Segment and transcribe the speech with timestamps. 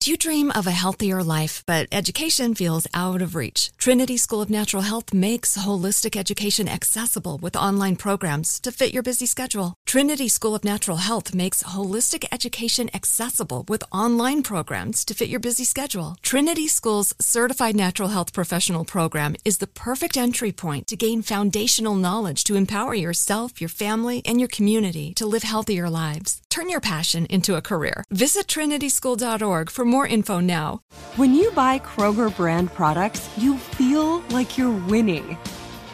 [0.00, 3.72] Do you dream of a healthier life, but education feels out of reach?
[3.78, 9.02] Trinity School of Natural Health makes holistic education accessible with online programs to fit your
[9.02, 9.74] busy schedule.
[9.86, 15.40] Trinity School of Natural Health makes holistic education accessible with online programs to fit your
[15.40, 16.16] busy schedule.
[16.22, 21.96] Trinity School's Certified Natural Health Professional Program is the perfect entry point to gain foundational
[21.96, 26.40] knowledge to empower yourself, your family, and your community to live healthier lives.
[26.50, 28.04] Turn your passion into a career.
[28.10, 30.80] Visit trinityschool.org for more info now.
[31.16, 35.38] When you buy Kroger brand products, you feel like you're winning.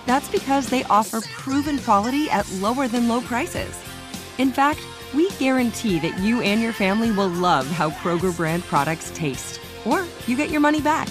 [0.06, 3.78] That's because they offer proven quality at lower than low prices.
[4.38, 4.80] In fact,
[5.14, 10.04] we guarantee that you and your family will love how Kroger brand products taste, or
[10.26, 11.08] you get your money back.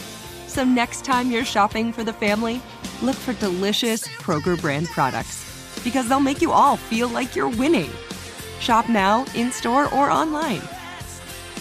[0.47, 2.61] So next time you're shopping for the family,
[3.02, 7.89] look for delicious Kroger brand products because they'll make you all feel like you're winning.
[8.59, 10.61] Shop now, in store, or online.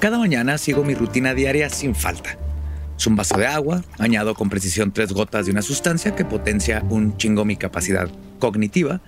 [0.00, 2.38] Cada mañana sigo mi rutina diaria sin falta.
[2.96, 6.82] Es un vaso de agua, añado con precisión tres gotas de una sustancia que potencia
[6.88, 9.02] un chingo mi capacidad cognitiva,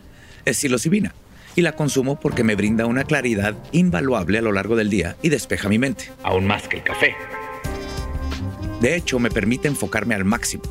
[0.45, 1.15] es psilocibina,
[1.57, 5.31] y la consumo porque me brinda una claridad invaluable a lo largo del día y
[5.31, 7.15] despeja mi mente, aún más que el café.
[8.83, 10.63] De hecho, me permite enfocarme al máximo.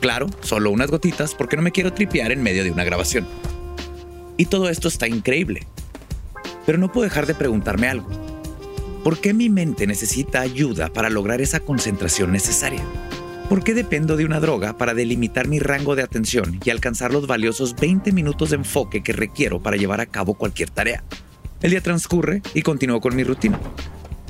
[0.00, 3.26] Claro, solo unas gotitas porque no me quiero tripear en medio de una grabación.
[4.36, 5.66] Y todo esto está increíble.
[6.66, 8.21] Pero no puedo dejar de preguntarme algo.
[9.04, 12.84] ¿Por qué mi mente necesita ayuda para lograr esa concentración necesaria?
[13.48, 17.26] ¿Por qué dependo de una droga para delimitar mi rango de atención y alcanzar los
[17.26, 21.02] valiosos 20 minutos de enfoque que requiero para llevar a cabo cualquier tarea?
[21.62, 23.58] El día transcurre y continúo con mi rutina.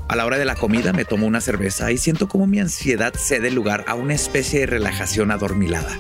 [0.09, 3.13] A la hora de la comida me tomo una cerveza y siento como mi ansiedad
[3.15, 5.99] cede lugar a una especie de relajación adormilada.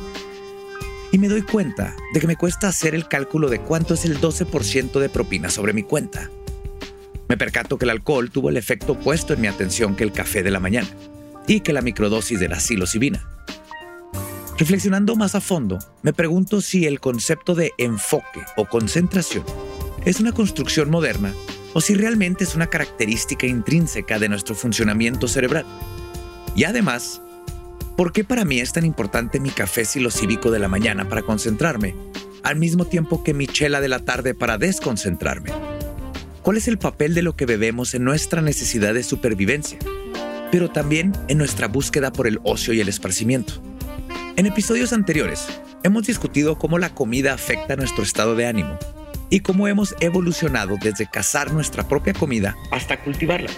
[1.12, 4.18] Y me doy cuenta de que me cuesta hacer el cálculo de cuánto es el
[4.18, 6.30] 12% de propina sobre mi cuenta.
[7.32, 10.42] Me percato que el alcohol tuvo el efecto opuesto en mi atención que el café
[10.42, 10.88] de la mañana
[11.46, 13.26] y que la microdosis de la psilocibina.
[14.58, 19.46] Reflexionando más a fondo, me pregunto si el concepto de enfoque o concentración
[20.04, 21.32] es una construcción moderna
[21.72, 25.64] o si realmente es una característica intrínseca de nuestro funcionamiento cerebral.
[26.54, 27.22] Y además,
[27.96, 31.94] ¿por qué para mí es tan importante mi café psilocíbico de la mañana para concentrarme,
[32.42, 35.71] al mismo tiempo que mi chela de la tarde para desconcentrarme?
[36.42, 39.78] ¿Cuál es el papel de lo que bebemos en nuestra necesidad de supervivencia?
[40.50, 43.62] Pero también en nuestra búsqueda por el ocio y el esparcimiento.
[44.34, 45.46] En episodios anteriores,
[45.84, 48.76] hemos discutido cómo la comida afecta nuestro estado de ánimo
[49.30, 53.50] y cómo hemos evolucionado desde cazar nuestra propia comida hasta cultivarla.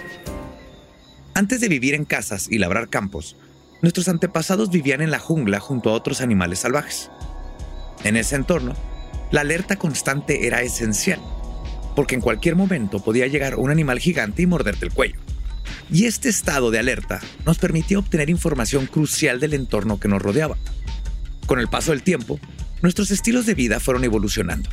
[1.33, 3.35] Antes de vivir en casas y labrar campos,
[3.81, 7.09] nuestros antepasados vivían en la jungla junto a otros animales salvajes.
[8.03, 8.75] En ese entorno,
[9.31, 11.19] la alerta constante era esencial
[11.95, 15.19] porque en cualquier momento podía llegar un animal gigante y morderte el cuello.
[15.91, 20.57] Y este estado de alerta nos permitió obtener información crucial del entorno que nos rodeaba.
[21.45, 22.39] Con el paso del tiempo,
[22.81, 24.69] nuestros estilos de vida fueron evolucionando.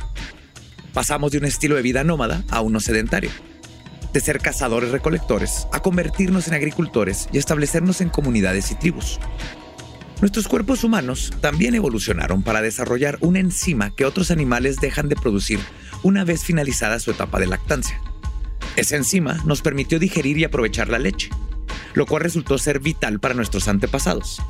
[0.93, 3.31] Pasamos de un estilo de vida nómada a uno sedentario,
[4.11, 9.19] de ser cazadores recolectores a convertirnos en agricultores y establecernos en comunidades y tribus.
[10.21, 15.59] Nuestros cuerpos humanos también evolucionaron para desarrollar una enzima que otros animales dejan de producir
[16.03, 17.99] una vez finalizada su etapa de lactancia.
[18.75, 21.29] Esa enzima nos permitió digerir y aprovechar la leche,
[21.93, 24.41] lo cual resultó ser vital para nuestros antepasados.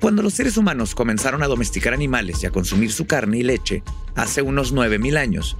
[0.00, 3.82] Cuando los seres humanos comenzaron a domesticar animales y a consumir su carne y leche
[4.14, 5.56] hace unos 9.000 años,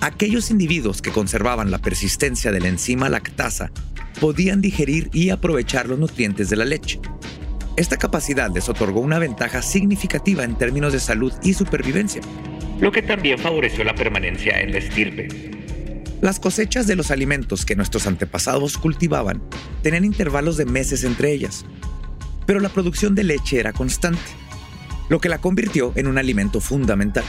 [0.00, 3.72] aquellos individuos que conservaban la persistencia de la enzima lactasa
[4.20, 7.00] podían digerir y aprovechar los nutrientes de la leche.
[7.76, 12.22] Esta capacidad les otorgó una ventaja significativa en términos de salud y supervivencia,
[12.80, 15.28] lo que también favoreció la permanencia en la estirpe.
[16.20, 19.42] Las cosechas de los alimentos que nuestros antepasados cultivaban
[19.82, 21.64] tenían intervalos de meses entre ellas,
[22.46, 24.22] pero la producción de leche era constante,
[25.08, 27.24] lo que la convirtió en un alimento fundamental.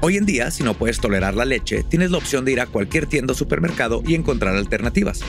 [0.00, 2.66] Hoy en día, si no puedes tolerar la leche, tienes la opción de ir a
[2.66, 5.20] cualquier tienda o supermercado y encontrar alternativas.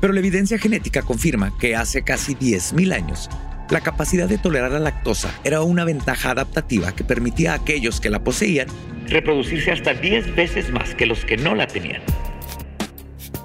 [0.00, 3.30] Pero la evidencia genética confirma que hace casi 10.000 años,
[3.70, 8.10] la capacidad de tolerar la lactosa era una ventaja adaptativa que permitía a aquellos que
[8.10, 8.68] la poseían
[9.08, 12.02] reproducirse hasta 10 veces más que los que no la tenían.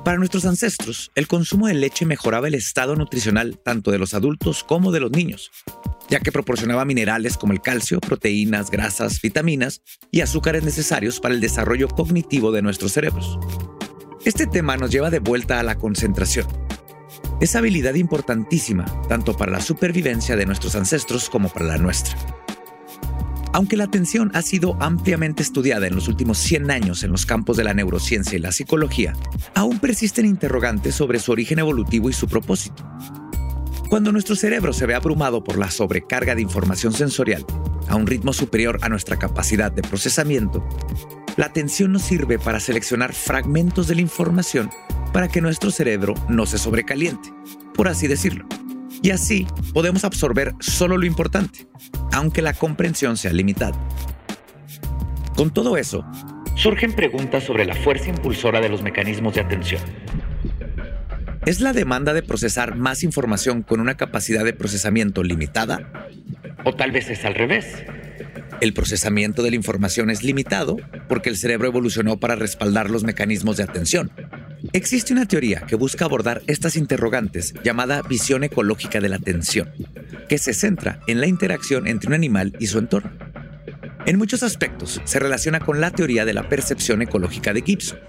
[0.04, 4.64] Para nuestros ancestros, el consumo de leche mejoraba el estado nutricional tanto de los adultos
[4.64, 5.52] como de los niños,
[6.10, 11.40] ya que proporcionaba minerales como el calcio, proteínas, grasas, vitaminas y azúcares necesarios para el
[11.40, 13.38] desarrollo cognitivo de nuestros cerebros.
[14.26, 16.48] Este tema nos lleva de vuelta a la concentración,
[17.42, 22.16] esa habilidad importantísima tanto para la supervivencia de nuestros ancestros como para la nuestra.
[23.54, 27.58] Aunque la atención ha sido ampliamente estudiada en los últimos 100 años en los campos
[27.58, 29.14] de la neurociencia y la psicología,
[29.56, 32.88] aún persisten interrogantes sobre su origen evolutivo y su propósito.
[33.90, 37.46] Cuando nuestro cerebro se ve abrumado por la sobrecarga de información sensorial
[37.90, 40.66] a un ritmo superior a nuestra capacidad de procesamiento,
[41.38, 44.70] la atención nos sirve para seleccionar fragmentos de la información
[45.14, 47.30] para que nuestro cerebro no se sobrecaliente,
[47.74, 48.46] por así decirlo.
[49.02, 51.68] Y así podemos absorber solo lo importante,
[52.12, 53.78] aunque la comprensión sea limitada.
[55.36, 56.06] Con todo eso,
[56.56, 59.82] surgen preguntas sobre la fuerza impulsora de los mecanismos de atención.
[61.46, 66.08] ¿Es la demanda de procesar más información con una capacidad de procesamiento limitada?
[66.64, 67.84] ¿O tal vez es al revés?
[68.62, 70.78] El procesamiento de la información es limitado
[71.10, 74.12] porque el cerebro evolucionó para respaldar los mecanismos de atención,
[74.74, 79.72] Existe una teoría que busca abordar estas interrogantes llamada visión ecológica de la atención,
[80.30, 83.12] que se centra en la interacción entre un animal y su entorno.
[84.06, 88.00] En muchos aspectos se relaciona con la teoría de la percepción ecológica de Gibson,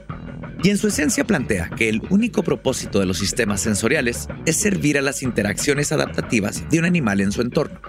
[0.62, 4.98] y en su esencia plantea que el único propósito de los sistemas sensoriales es servir
[4.98, 7.80] a las interacciones adaptativas de un animal en su entorno.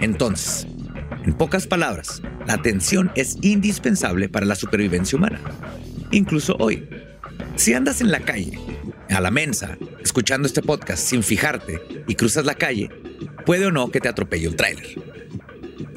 [0.00, 0.66] Entonces,
[1.28, 5.38] en pocas palabras, la atención es indispensable para la supervivencia humana,
[6.10, 6.88] incluso hoy,
[7.54, 8.58] si andas en la calle,
[9.10, 12.88] a la mensa, escuchando este podcast sin fijarte y cruzas la calle,
[13.44, 14.86] puede o no que te atropelle un tráiler.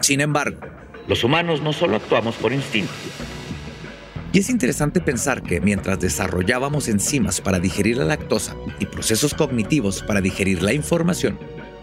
[0.01, 0.59] Sin embargo,
[1.07, 2.91] los humanos no solo actuamos por instinto.
[4.33, 10.03] Y es interesante pensar que mientras desarrollábamos enzimas para digerir la lactosa y procesos cognitivos
[10.03, 11.39] para digerir la información,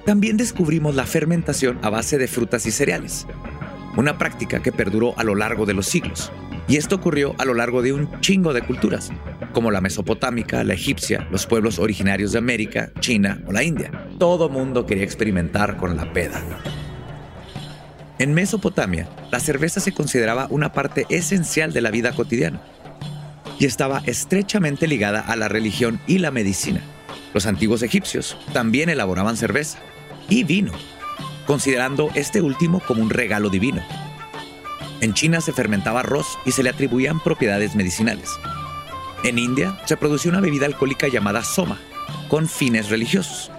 [0.09, 3.27] también descubrimos la fermentación a base de frutas y cereales,
[3.95, 6.33] una práctica que perduró a lo largo de los siglos.
[6.67, 9.11] Y esto ocurrió a lo largo de un chingo de culturas,
[9.53, 13.91] como la mesopotámica, la egipcia, los pueblos originarios de América, China o la India.
[14.19, 16.43] Todo mundo quería experimentar con la peda.
[18.19, 22.63] En Mesopotamia, la cerveza se consideraba una parte esencial de la vida cotidiana
[23.59, 26.81] y estaba estrechamente ligada a la religión y la medicina.
[27.35, 29.79] Los antiguos egipcios también elaboraban cerveza
[30.29, 30.73] y vino,
[31.47, 33.83] considerando este último como un regalo divino.
[35.01, 38.31] En China se fermentaba arroz y se le atribuían propiedades medicinales.
[39.25, 41.79] En India se produció una bebida alcohólica llamada soma,
[42.29, 43.51] con fines religiosos.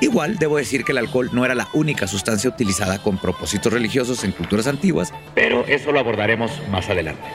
[0.00, 4.22] Igual debo decir que el alcohol no era la única sustancia utilizada con propósitos religiosos
[4.22, 7.26] en culturas antiguas, pero eso lo abordaremos más adelante.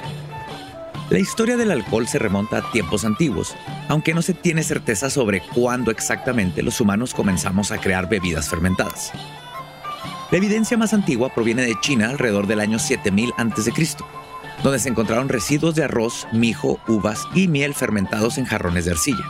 [1.10, 3.56] La historia del alcohol se remonta a tiempos antiguos,
[3.90, 9.12] aunque no se tiene certeza sobre cuándo exactamente los humanos comenzamos a crear bebidas fermentadas.
[10.32, 13.72] La evidencia más antigua proviene de China alrededor del año 7000 a.C.,
[14.64, 19.26] donde se encontraron residuos de arroz, mijo, uvas y miel fermentados en jarrones de arcilla.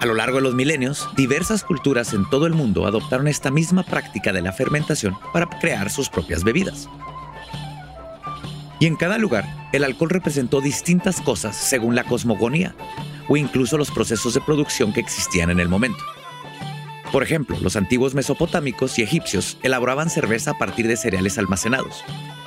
[0.00, 3.82] A lo largo de los milenios, diversas culturas en todo el mundo adoptaron esta misma
[3.82, 6.88] práctica de la fermentación para crear sus propias bebidas.
[8.80, 12.74] Y en cada lugar, el alcohol representó distintas cosas según la cosmogonía
[13.28, 16.02] o incluso los procesos de producción que existían en el momento.
[17.12, 22.04] Por ejemplo, los antiguos mesopotámicos y egipcios elaboraban cerveza a partir de cereales almacenados,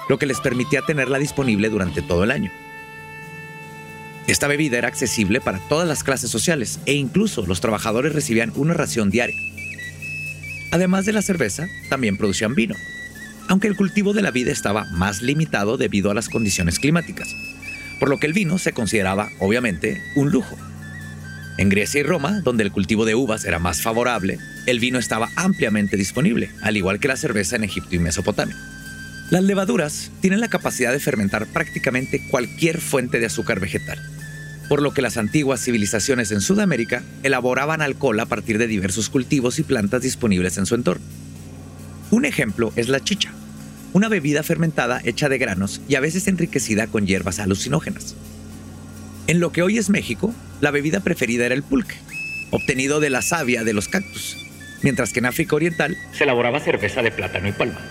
[0.10, 2.52] lo que les permitía tenerla disponible durante todo el año.
[4.28, 8.74] Esta bebida era accesible para todas las clases sociales e incluso los trabajadores recibían una
[8.74, 9.38] ración diaria.
[10.74, 12.76] Además de la cerveza, también producían vino,
[13.48, 17.30] aunque el cultivo de la vid estaba más limitado debido a las condiciones climáticas,
[18.00, 20.58] por lo que el vino se consideraba, obviamente, un lujo.
[21.58, 24.38] En Grecia y Roma, donde el cultivo de uvas era más favorable,
[24.68, 28.56] el vino estaba ampliamente disponible, al igual que la cerveza en Egipto y Mesopotamia.
[29.32, 34.00] Las levaduras tienen la capacidad de fermentar prácticamente cualquier fuente de azúcar vegetal,
[34.70, 39.60] por lo que las antiguas civilizaciones en Sudamérica elaboraban alcohol a partir de diversos cultivos
[39.60, 41.06] y plantas disponibles en su entorno.
[42.10, 43.34] Un ejemplo es la chicha,
[43.92, 48.16] una bebida fermentada hecha de granos y a veces enriquecida con hierbas alucinógenas.
[49.28, 51.98] En lo que hoy es México, la bebida preferida era el pulque,
[52.52, 54.38] obtenido de la savia de los cactus,
[54.84, 57.82] mientras que en África Oriental se elaboraba cerveza de plátano y palma.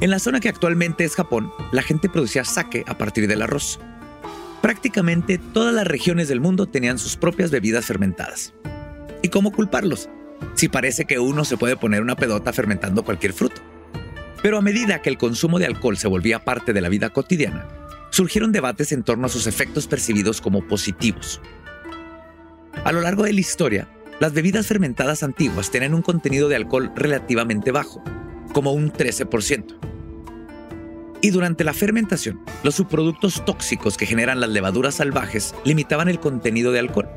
[0.00, 3.78] En la zona que actualmente es Japón, la gente producía sake a partir del arroz.
[4.60, 8.52] Prácticamente todas las regiones del mundo tenían sus propias bebidas fermentadas.
[9.22, 10.08] ¿Y cómo culparlos?
[10.54, 13.60] Si parece que uno se puede poner una pedota fermentando cualquier fruto.
[14.42, 17.68] Pero a medida que el consumo de alcohol se volvía parte de la vida cotidiana,
[18.10, 21.40] surgieron debates en torno a sus efectos percibidos como positivos.
[22.84, 23.88] A lo largo de la historia,
[24.20, 28.02] las bebidas fermentadas antiguas tenían un contenido de alcohol relativamente bajo,
[28.52, 29.78] como un 13%.
[31.20, 36.72] Y durante la fermentación, los subproductos tóxicos que generan las levaduras salvajes limitaban el contenido
[36.72, 37.08] de alcohol,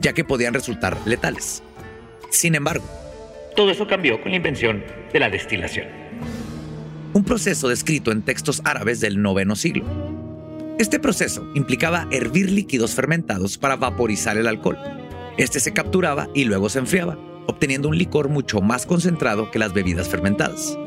[0.00, 1.62] ya que podían resultar letales.
[2.30, 2.84] Sin embargo,
[3.56, 5.86] todo eso cambió con la invención de la destilación.
[7.14, 9.84] Un proceso descrito en textos árabes del noveno siglo.
[10.78, 14.78] Este proceso implicaba hervir líquidos fermentados para vaporizar el alcohol.
[15.36, 19.72] Este se capturaba y luego se enfriaba, obteniendo un licor mucho más concentrado que las
[19.72, 20.78] bebidas fermentadas.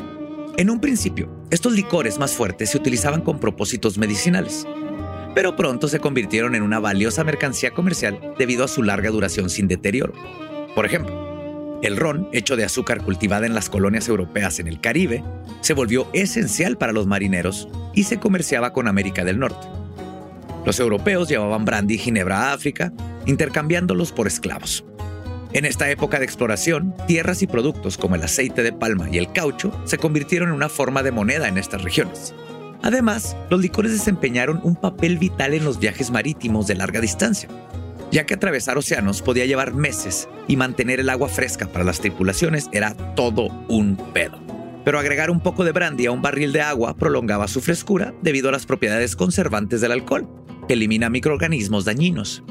[0.57, 4.65] En un principio, estos licores más fuertes se utilizaban con propósitos medicinales,
[5.33, 9.67] pero pronto se convirtieron en una valiosa mercancía comercial debido a su larga duración sin
[9.67, 10.13] deterioro.
[10.75, 11.30] Por ejemplo,
[11.81, 15.23] el ron, hecho de azúcar cultivada en las colonias europeas en el Caribe,
[15.61, 19.67] se volvió esencial para los marineros y se comerciaba con América del Norte.
[20.65, 22.93] Los europeos llevaban brandy y ginebra a África,
[23.25, 24.85] intercambiándolos por esclavos.
[25.53, 29.31] En esta época de exploración, tierras y productos como el aceite de palma y el
[29.33, 32.33] caucho se convirtieron en una forma de moneda en estas regiones.
[32.83, 37.49] Además, los licores desempeñaron un papel vital en los viajes marítimos de larga distancia,
[38.11, 42.69] ya que atravesar océanos podía llevar meses y mantener el agua fresca para las tripulaciones
[42.71, 44.39] era todo un pedo.
[44.83, 48.49] Pero agregar un poco de brandy a un barril de agua prolongaba su frescura debido
[48.49, 50.27] a las propiedades conservantes del alcohol,
[50.67, 52.43] que elimina microorganismos dañinos.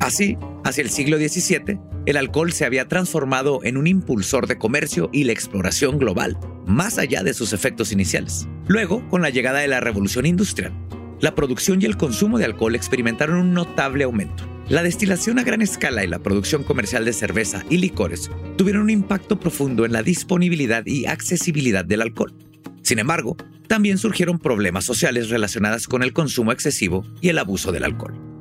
[0.00, 5.08] Así, hacia el siglo XVII, el alcohol se había transformado en un impulsor de comercio
[5.12, 8.46] y la exploración global, más allá de sus efectos iniciales.
[8.66, 10.72] Luego, con la llegada de la revolución industrial,
[11.20, 14.53] la producción y el consumo de alcohol experimentaron un notable aumento.
[14.68, 18.90] La destilación a gran escala y la producción comercial de cerveza y licores tuvieron un
[18.90, 22.32] impacto profundo en la disponibilidad y accesibilidad del alcohol.
[22.80, 27.84] Sin embargo, también surgieron problemas sociales relacionados con el consumo excesivo y el abuso del
[27.84, 28.33] alcohol.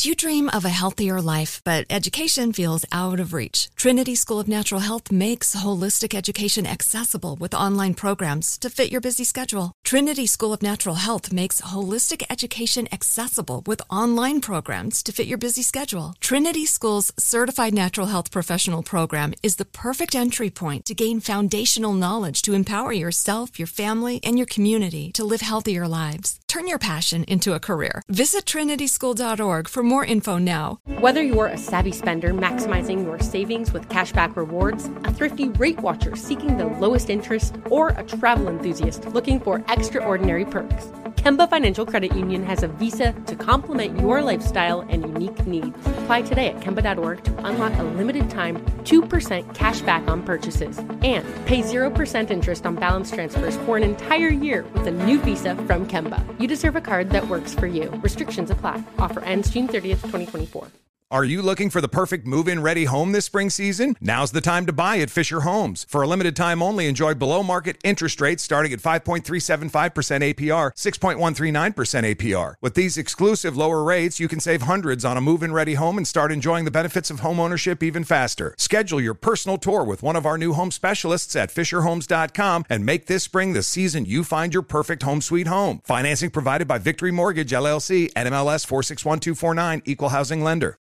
[0.00, 3.68] Do you dream of a healthier life, but education feels out of reach?
[3.74, 9.00] Trinity School of Natural Health makes holistic education accessible with online programs to fit your
[9.00, 9.72] busy schedule.
[9.82, 15.36] Trinity School of Natural Health makes holistic education accessible with online programs to fit your
[15.36, 16.14] busy schedule.
[16.20, 21.92] Trinity School's Certified Natural Health Professional Program is the perfect entry point to gain foundational
[21.92, 26.38] knowledge to empower yourself, your family, and your community to live healthier lives.
[26.46, 28.02] Turn your passion into a career.
[28.08, 30.78] Visit trinityschool.org for more info now.
[31.00, 36.14] Whether you're a savvy spender maximizing your savings with cashback rewards, a thrifty rate watcher
[36.14, 42.14] seeking the lowest interest, or a travel enthusiast looking for extraordinary perks, Kemba Financial Credit
[42.14, 45.76] Union has a visa to complement your lifestyle and unique needs.
[45.86, 51.26] Apply today at Kemba.org to unlock a limited time 2% cash back on purchases and
[51.44, 55.86] pay 0% interest on balance transfers for an entire year with a new visa from
[55.88, 56.24] Kemba.
[56.40, 57.90] You deserve a card that works for you.
[58.02, 58.82] Restrictions apply.
[58.98, 60.87] Offer ends June 30th, 2024.
[61.10, 63.96] Are you looking for the perfect move in ready home this spring season?
[63.98, 65.86] Now's the time to buy at Fisher Homes.
[65.88, 72.14] For a limited time only, enjoy below market interest rates starting at 5.375% APR, 6.139%
[72.14, 72.54] APR.
[72.60, 75.96] With these exclusive lower rates, you can save hundreds on a move in ready home
[75.96, 78.54] and start enjoying the benefits of home ownership even faster.
[78.58, 83.06] Schedule your personal tour with one of our new home specialists at FisherHomes.com and make
[83.06, 85.80] this spring the season you find your perfect home sweet home.
[85.84, 90.76] Financing provided by Victory Mortgage, LLC, NMLS 461249, Equal Housing Lender.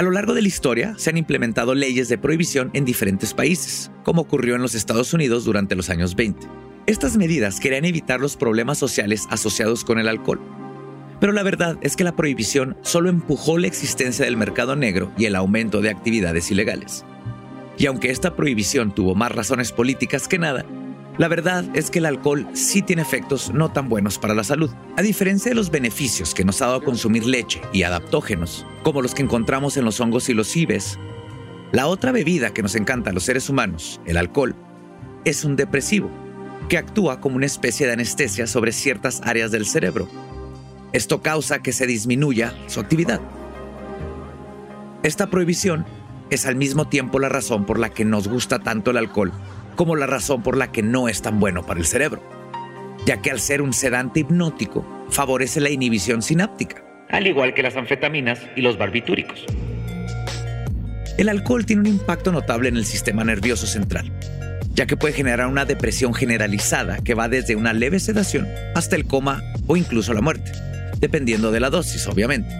[0.00, 3.90] A lo largo de la historia se han implementado leyes de prohibición en diferentes países,
[4.02, 6.48] como ocurrió en los Estados Unidos durante los años 20.
[6.86, 10.40] Estas medidas querían evitar los problemas sociales asociados con el alcohol.
[11.20, 15.26] Pero la verdad es que la prohibición solo empujó la existencia del mercado negro y
[15.26, 17.04] el aumento de actividades ilegales.
[17.76, 20.64] Y aunque esta prohibición tuvo más razones políticas que nada,
[21.20, 24.70] la verdad es que el alcohol sí tiene efectos no tan buenos para la salud.
[24.96, 29.14] A diferencia de los beneficios que nos ha dado consumir leche y adaptógenos, como los
[29.14, 30.98] que encontramos en los hongos y los cibes,
[31.72, 34.56] La otra bebida que nos encanta a los seres humanos, el alcohol,
[35.26, 36.10] es un depresivo
[36.70, 40.08] que actúa como una especie de anestesia sobre ciertas áreas del cerebro.
[40.94, 43.20] Esto causa que se disminuya su actividad.
[45.02, 45.84] Esta prohibición
[46.30, 49.32] es al mismo tiempo la razón por la que nos gusta tanto el alcohol
[49.80, 52.22] como la razón por la que no es tan bueno para el cerebro,
[53.06, 57.76] ya que al ser un sedante hipnótico favorece la inhibición sináptica, al igual que las
[57.76, 59.46] anfetaminas y los barbitúricos.
[61.16, 64.12] El alcohol tiene un impacto notable en el sistema nervioso central,
[64.74, 69.06] ya que puede generar una depresión generalizada que va desde una leve sedación hasta el
[69.06, 70.52] coma o incluso la muerte,
[70.98, 72.54] dependiendo de la dosis, obviamente.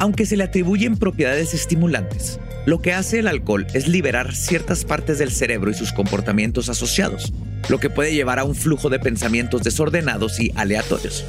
[0.00, 5.18] Aunque se le atribuyen propiedades estimulantes, lo que hace el alcohol es liberar ciertas partes
[5.18, 7.32] del cerebro y sus comportamientos asociados,
[7.68, 11.24] lo que puede llevar a un flujo de pensamientos desordenados y aleatorios.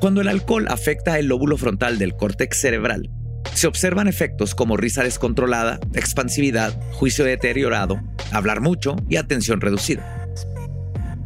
[0.00, 3.10] Cuando el alcohol afecta el lóbulo frontal del córtex cerebral,
[3.52, 8.00] se observan efectos como risa descontrolada, expansividad, juicio deteriorado,
[8.32, 10.26] hablar mucho y atención reducida.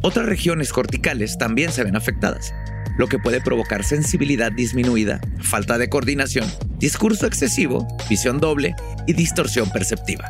[0.01, 2.53] Otras regiones corticales también se ven afectadas,
[2.97, 8.75] lo que puede provocar sensibilidad disminuida, falta de coordinación, discurso excesivo, visión doble
[9.07, 10.25] y distorsión perceptiva.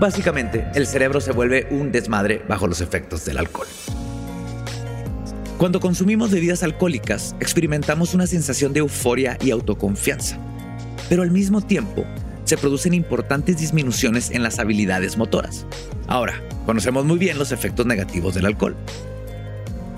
[0.00, 3.66] Básicamente, el cerebro se vuelve un desmadre bajo los efectos del alcohol.
[5.58, 10.38] Cuando consumimos bebidas alcohólicas, experimentamos una sensación de euforia y autoconfianza,
[11.10, 12.06] pero al mismo tiempo
[12.44, 15.66] se producen importantes disminuciones en las habilidades motoras.
[16.08, 18.74] Ahora, conocemos muy bien los efectos negativos del alcohol.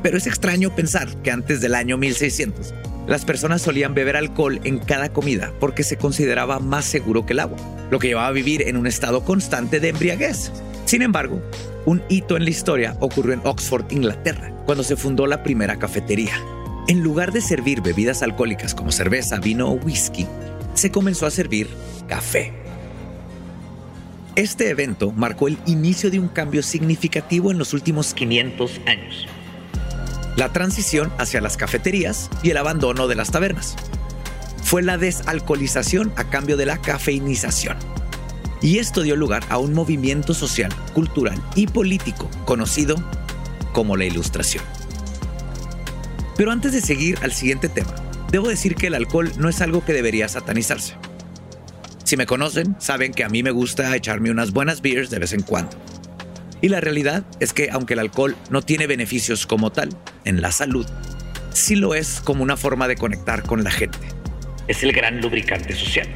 [0.02, 2.74] Pero es extraño pensar que antes del año 1600,
[3.06, 7.40] las personas solían beber alcohol en cada comida porque se consideraba más seguro que el
[7.40, 7.58] agua,
[7.90, 10.50] lo que llevaba a vivir en un estado constante de embriaguez.
[10.86, 11.40] Sin embargo,
[11.86, 16.34] un hito en la historia ocurrió en Oxford, Inglaterra, cuando se fundó la primera cafetería.
[16.88, 20.26] En lugar de servir bebidas alcohólicas como cerveza, vino o whisky,
[20.74, 21.68] se comenzó a servir
[22.08, 22.52] café.
[24.34, 29.28] Este evento marcó el inicio de un cambio significativo en los últimos 500 años
[30.36, 33.76] la transición hacia las cafeterías y el abandono de las tabernas.
[34.62, 37.76] Fue la desalcoholización a cambio de la cafeinización.
[38.62, 42.96] Y esto dio lugar a un movimiento social, cultural y político conocido
[43.72, 44.64] como la Ilustración.
[46.36, 47.94] Pero antes de seguir al siguiente tema,
[48.30, 50.94] debo decir que el alcohol no es algo que debería satanizarse.
[52.04, 55.32] Si me conocen, saben que a mí me gusta echarme unas buenas beers de vez
[55.32, 55.76] en cuando.
[56.60, 59.90] Y la realidad es que aunque el alcohol no tiene beneficios como tal
[60.24, 60.86] en la salud,
[61.50, 63.98] sí lo es como una forma de conectar con la gente.
[64.68, 66.08] Es el gran lubricante social.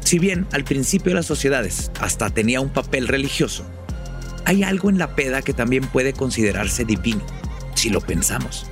[0.00, 3.64] Si bien al principio de las sociedades hasta tenía un papel religioso,
[4.44, 7.20] hay algo en la peda que también puede considerarse divino,
[7.74, 8.66] si lo pensamos.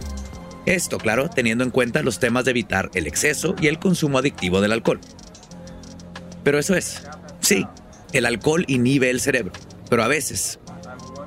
[0.64, 4.60] Esto, claro, teniendo en cuenta los temas de evitar el exceso y el consumo adictivo
[4.60, 5.00] del alcohol.
[6.42, 7.02] Pero eso es,
[7.40, 7.66] sí,
[8.12, 9.52] el alcohol inhibe el cerebro,
[9.90, 10.58] pero a veces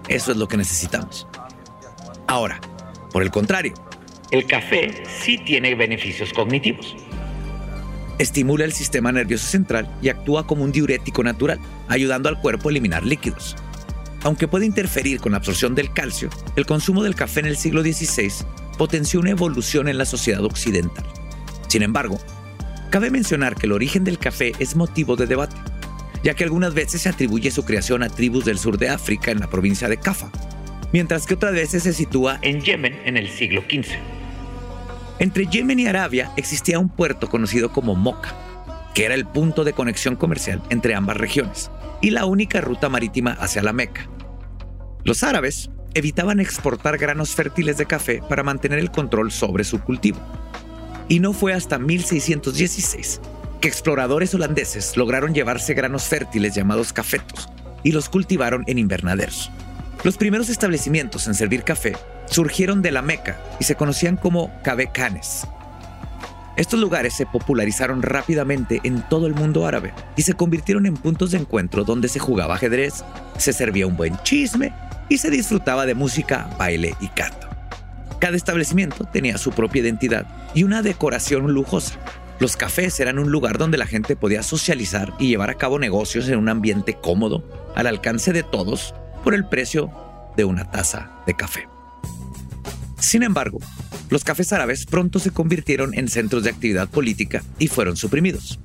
[0.08, 1.28] eso es lo que necesitamos.
[2.28, 2.60] Ahora,
[3.12, 3.74] por el contrario,
[4.32, 6.95] el café sí tiene beneficios cognitivos.
[8.17, 12.72] Estimula el sistema nervioso central y actúa como un diurético natural, ayudando al cuerpo a
[12.72, 13.56] eliminar líquidos.
[14.24, 17.82] Aunque puede interferir con la absorción del calcio, el consumo del café en el siglo
[17.82, 18.32] XVI
[18.78, 21.06] potenció una evolución en la sociedad occidental.
[21.69, 22.19] Sin embargo,
[22.89, 25.56] cabe mencionar que el origen del café es motivo de debate
[26.24, 29.39] ya que algunas veces se atribuye su creación a tribus del sur de África en
[29.39, 30.32] la provincia de Cafa,
[30.91, 33.95] mientras que otras veces se sitúa en Yemen en el siglo XV.
[35.19, 38.34] Entre Yemen y Arabia existía un puerto conocido como Moca,
[38.93, 41.69] que era el punto de conexión comercial entre ambas regiones
[42.02, 44.08] y la única ruta marítima hacia la Meca.
[45.04, 50.19] Los árabes evitaban exportar granos fértiles de café para mantener el control sobre su cultivo.
[51.08, 53.21] Y no fue hasta 1616
[53.60, 57.49] que exploradores holandeses lograron llevarse granos fértiles llamados cafetos
[57.84, 59.52] y los cultivaron en invernaderos.
[60.04, 61.94] Los primeros establecimientos en servir café
[62.26, 65.46] surgieron de la Meca y se conocían como cabecanes.
[66.56, 71.32] Estos lugares se popularizaron rápidamente en todo el mundo árabe y se convirtieron en puntos
[71.32, 73.04] de encuentro donde se jugaba ajedrez,
[73.38, 74.74] se servía un buen chisme
[75.10, 77.48] y se disfrutaba de música, baile y canto.
[78.20, 82.00] Cada establecimiento tenía su propia identidad y una decoración lujosa,
[82.40, 86.30] los cafés eran un lugar donde la gente podía socializar y llevar a cabo negocios
[86.30, 87.44] en un ambiente cómodo,
[87.76, 89.92] al alcance de todos, por el precio
[90.36, 91.68] de una taza de café.
[93.00, 93.60] Sin embargo,
[94.10, 98.60] los cafés árabes pronto se convirtieron en centros de actividad política y fueron suprimidos.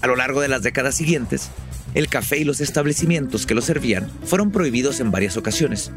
[0.00, 1.50] A lo largo de las décadas siguientes,
[1.94, 5.92] el café y los establecimientos que lo servían fueron prohibidos en varias ocasiones,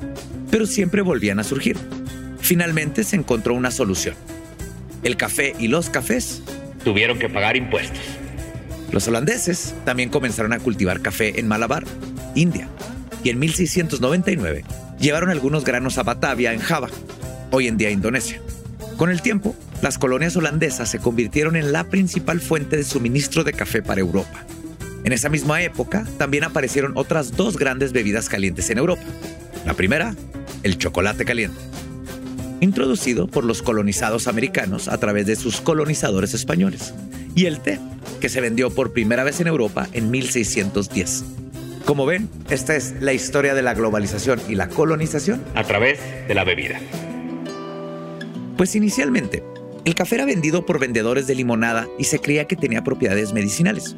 [0.52, 1.78] pero siempre volvían a surgir.
[2.40, 4.16] Finalmente se encontró una solución.
[5.04, 6.42] El café y los cafés
[6.84, 8.00] tuvieron que pagar impuestos.
[8.92, 11.84] Los holandeses también comenzaron a cultivar café en Malabar,
[12.36, 12.70] India,
[13.28, 14.64] y en 1699
[15.02, 16.88] llevaron algunos granos a Batavia, en Java,
[17.52, 18.40] hoy en día Indonesia.
[18.96, 23.52] Con el tiempo, las colonias holandesas se convirtieron en la principal fuente de suministro de
[23.52, 24.46] café para Europa.
[25.04, 29.04] En esa misma época también aparecieron otras dos grandes bebidas calientes en Europa.
[29.66, 30.16] La primera,
[30.64, 31.60] el chocolate caliente,
[32.62, 36.94] introducido por los colonizados americanos a través de sus colonizadores españoles,
[37.36, 37.78] y el té,
[38.22, 41.26] que se vendió por primera vez en Europa en 1610.
[41.88, 45.98] Como ven, esta es la historia de la globalización y la colonización a través
[46.28, 46.82] de la bebida.
[48.58, 49.42] Pues inicialmente,
[49.86, 53.96] el café era vendido por vendedores de limonada y se creía que tenía propiedades medicinales.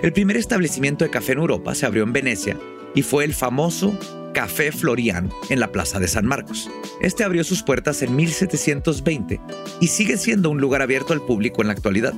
[0.00, 2.56] El primer establecimiento de café en Europa se abrió en Venecia
[2.94, 3.92] y fue el famoso
[4.32, 6.70] Café Florian en la Plaza de San Marcos.
[7.02, 9.38] Este abrió sus puertas en 1720
[9.82, 12.14] y sigue siendo un lugar abierto al público en la actualidad.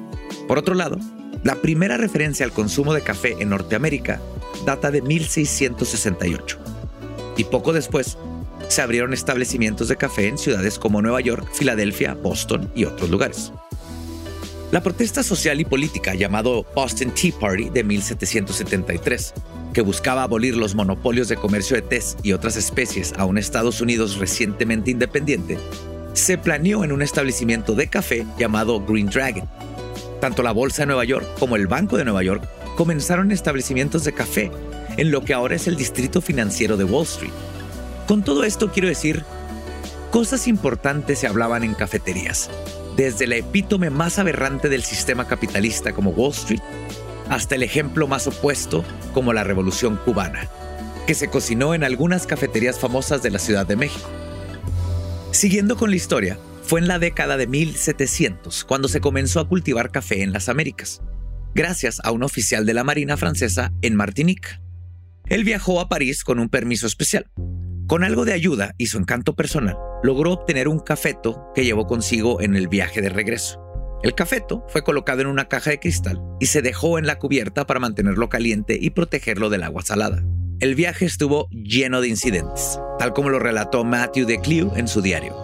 [0.47, 1.01] Por otro lado,
[1.43, 4.21] la primera referencia al consumo de café en Norteamérica
[4.65, 6.59] data de 1668.
[7.37, 8.19] Y poco después,
[8.69, 13.53] se abrieron establecimientos de café en ciudades como Nueva York, Filadelfia, Boston y otros lugares.
[14.71, 19.33] La protesta social y política llamado Boston Tea Party de 1773,
[19.73, 23.81] que buscaba abolir los monopolios de comercio de té y otras especies a un Estados
[23.81, 25.57] Unidos recientemente independiente,
[26.13, 29.49] se planeó en un establecimiento de café llamado Green Dragon.
[30.21, 32.47] Tanto la Bolsa de Nueva York como el Banco de Nueva York
[32.79, 34.53] comenzaron establecimientos de café
[34.97, 37.33] en lo que ahora es el distrito financiero de Wall Street.
[38.07, 39.25] Con todo esto quiero decir,
[40.13, 42.49] cosas importantes se hablaban en cafeterías,
[42.97, 46.61] desde el epítome más aberrante del sistema capitalista como Wall Street,
[47.29, 50.49] hasta el ejemplo más opuesto como la Revolución cubana,
[51.05, 54.09] que se cocinó en algunas cafeterías famosas de la Ciudad de México.
[55.33, 59.91] Siguiendo con la historia, fue en la década de 1700 cuando se comenzó a cultivar
[59.91, 61.03] café en las Américas
[61.59, 64.61] gracias a un oficial de la Marina francesa en Martinique.
[65.27, 67.33] Él viajó a París con un permiso especial.
[67.89, 72.41] Con algo de ayuda y su encanto personal, logró obtener un cafeto que llevó consigo
[72.41, 73.61] en el viaje de regreso.
[74.05, 77.67] El cafeto fue colocado en una caja de cristal y se dejó en la cubierta
[77.67, 80.23] para mantenerlo caliente y protegerlo del agua salada.
[80.61, 85.03] El viaje estuvo lleno de incidentes, tal como lo relató Matthew de Clew en su
[85.03, 85.35] diario.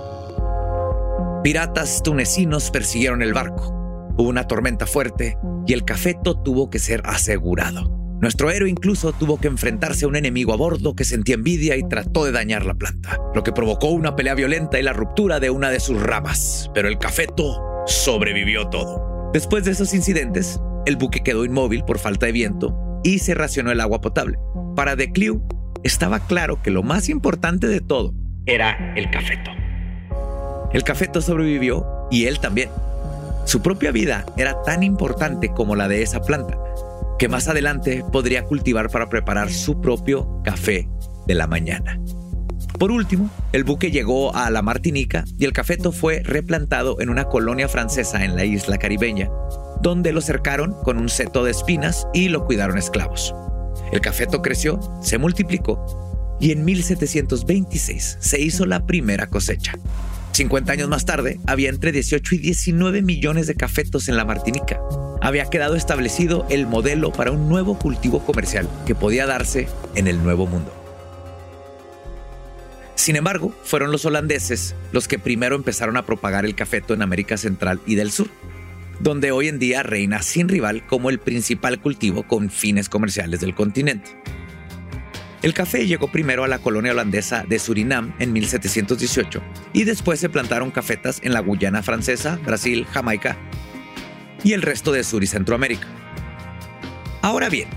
[1.42, 3.83] Piratas tunecinos persiguieron el barco,
[4.16, 7.90] Hubo una tormenta fuerte y el cafeto tuvo que ser asegurado.
[8.20, 11.86] Nuestro héroe incluso tuvo que enfrentarse a un enemigo a bordo que sentía envidia y
[11.88, 15.50] trató de dañar la planta, lo que provocó una pelea violenta y la ruptura de
[15.50, 16.70] una de sus ramas.
[16.74, 19.30] Pero el cafeto sobrevivió todo.
[19.32, 23.72] Después de esos incidentes, el buque quedó inmóvil por falta de viento y se racionó
[23.72, 24.38] el agua potable.
[24.76, 25.12] Para De
[25.82, 28.14] estaba claro que lo más importante de todo
[28.46, 29.50] era el cafeto.
[30.72, 32.70] El cafeto sobrevivió y él también.
[33.44, 36.58] Su propia vida era tan importante como la de esa planta,
[37.18, 40.88] que más adelante podría cultivar para preparar su propio café
[41.26, 42.00] de la mañana.
[42.78, 47.24] Por último, el buque llegó a la Martinica y el cafeto fue replantado en una
[47.24, 49.30] colonia francesa en la isla caribeña,
[49.80, 53.34] donde lo cercaron con un seto de espinas y lo cuidaron esclavos.
[53.92, 59.74] El cafeto creció, se multiplicó y en 1726 se hizo la primera cosecha.
[60.34, 64.80] 50 años más tarde, había entre 18 y 19 millones de cafetos en la Martinica.
[65.22, 70.22] Había quedado establecido el modelo para un nuevo cultivo comercial que podía darse en el
[70.24, 70.74] Nuevo Mundo.
[72.96, 77.36] Sin embargo, fueron los holandeses los que primero empezaron a propagar el cafeto en América
[77.36, 78.28] Central y del Sur,
[78.98, 83.54] donde hoy en día reina sin rival como el principal cultivo con fines comerciales del
[83.54, 84.10] continente.
[85.44, 89.42] El café llegó primero a la colonia holandesa de Surinam en 1718
[89.74, 93.36] y después se plantaron cafetas en la Guyana francesa, Brasil, Jamaica
[94.42, 95.86] y el resto de Sur y Centroamérica.
[97.20, 97.68] Ahora bien,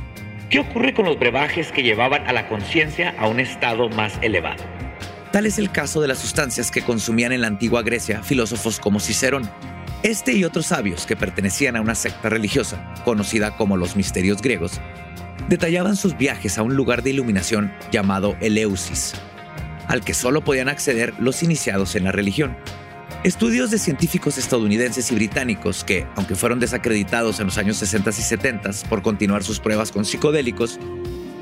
[0.50, 4.64] ¿qué ocurre con los brebajes que llevaban a la conciencia a un estado más elevado?
[5.34, 9.02] Tal es el caso de las sustancias que consumían en la antigua Grecia filósofos como
[9.02, 9.44] Cicerón.
[10.04, 14.80] Este y otros sabios que pertenecían a una secta religiosa, conocida como los misterios griegos,
[15.48, 19.14] detallaban sus viajes a un lugar de iluminación llamado Eleusis,
[19.88, 22.58] al que solo podían acceder los iniciados en la religión.
[23.24, 28.14] Estudios de científicos estadounidenses y británicos que, aunque fueron desacreditados en los años 60 y
[28.14, 30.80] 70 por continuar sus pruebas con psicodélicos,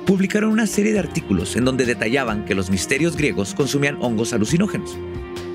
[0.06, 4.98] publicaron una serie de artículos en donde detallaban que los misterios griegos consumían hongos alucinógenos.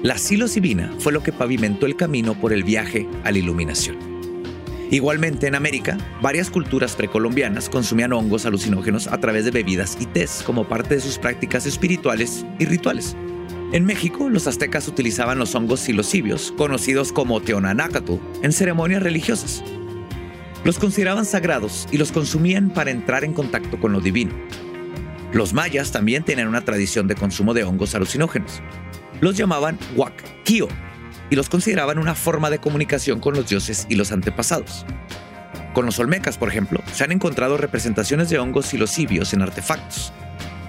[0.02, 4.09] La psilocibina fue lo que pavimentó el camino por el viaje a la iluminación.
[4.90, 10.42] Igualmente en América, varias culturas precolombianas consumían hongos alucinógenos a través de bebidas y tés
[10.44, 13.16] como parte de sus prácticas espirituales y rituales.
[13.72, 19.62] En México, los aztecas utilizaban los hongos psilocibios, conocidos como teonanácatl, en ceremonias religiosas.
[20.64, 24.32] Los consideraban sagrados y los consumían para entrar en contacto con lo divino.
[25.32, 28.60] Los mayas también tenían una tradición de consumo de hongos alucinógenos.
[29.20, 29.78] Los llamaban
[30.42, 30.66] Kio
[31.30, 34.84] y los consideraban una forma de comunicación con los dioses y los antepasados.
[35.72, 40.12] Con los olmecas, por ejemplo, se han encontrado representaciones de hongos silocibios en artefactos,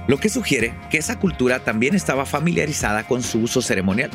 [0.08, 4.12] lo que sugiere que esa cultura también estaba familiarizada con su uso ceremonial,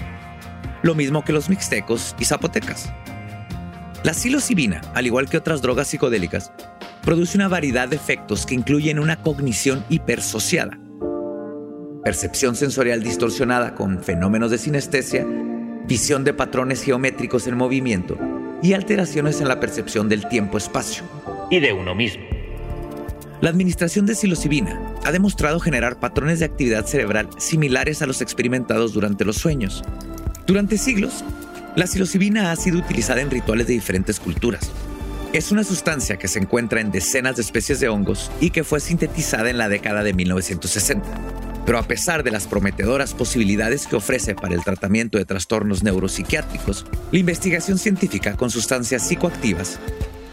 [0.83, 2.93] lo mismo que los mixtecos y zapotecas.
[4.05, 6.53] La psilocibina, al igual que otras drogas psicodélicas,
[7.03, 10.79] produce una variedad de efectos que incluyen una cognición hipersociada,
[12.05, 15.27] percepción sensorial distorsionada con fenómenos de sinestesia,
[15.87, 18.19] visión de patrones geométricos en movimiento
[18.63, 21.05] y alteraciones en la percepción del tiempo-espacio.
[21.51, 22.25] Y de uno mismo.
[23.41, 28.93] La administración de psilocibina ha demostrado generar patrones de actividad cerebral similares a los experimentados
[28.93, 29.85] durante los sueños.
[30.47, 31.23] Durante siglos,
[31.77, 34.73] la psilocibina ha sido utilizada en rituales de diferentes culturas.
[35.33, 38.81] Es una sustancia que se encuentra en decenas de especies de hongos y que fue
[38.81, 41.07] sintetizada en la década de 1960.
[41.67, 46.87] Pero a pesar de las prometedoras posibilidades que ofrece para el tratamiento de trastornos neuropsiquiátricos,
[47.11, 49.81] la investigación científica con sustancias psicoactivas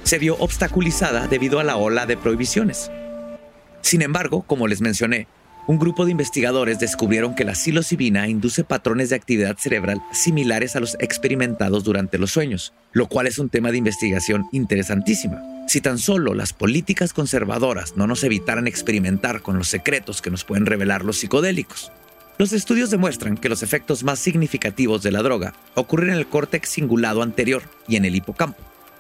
[0.04, 2.92] se vio obstaculizada debido a la ola de prohibiciones.
[3.82, 5.28] Sin embargo, como les mencioné,
[5.66, 10.82] un grupo de investigadores descubrieron que la psilocibina induce patrones de actividad cerebral similares a
[10.82, 15.42] los experimentados durante los sueños, lo cual es un tema de investigación interesantísima.
[15.68, 20.44] Si tan solo las políticas conservadoras no nos evitaran experimentar con los secretos que nos
[20.44, 21.92] pueden revelar los psicodélicos.
[22.38, 26.70] Los estudios demuestran que los efectos más significativos de la droga ocurren en el córtex
[26.70, 28.60] cingulado anterior y en el hipocampo,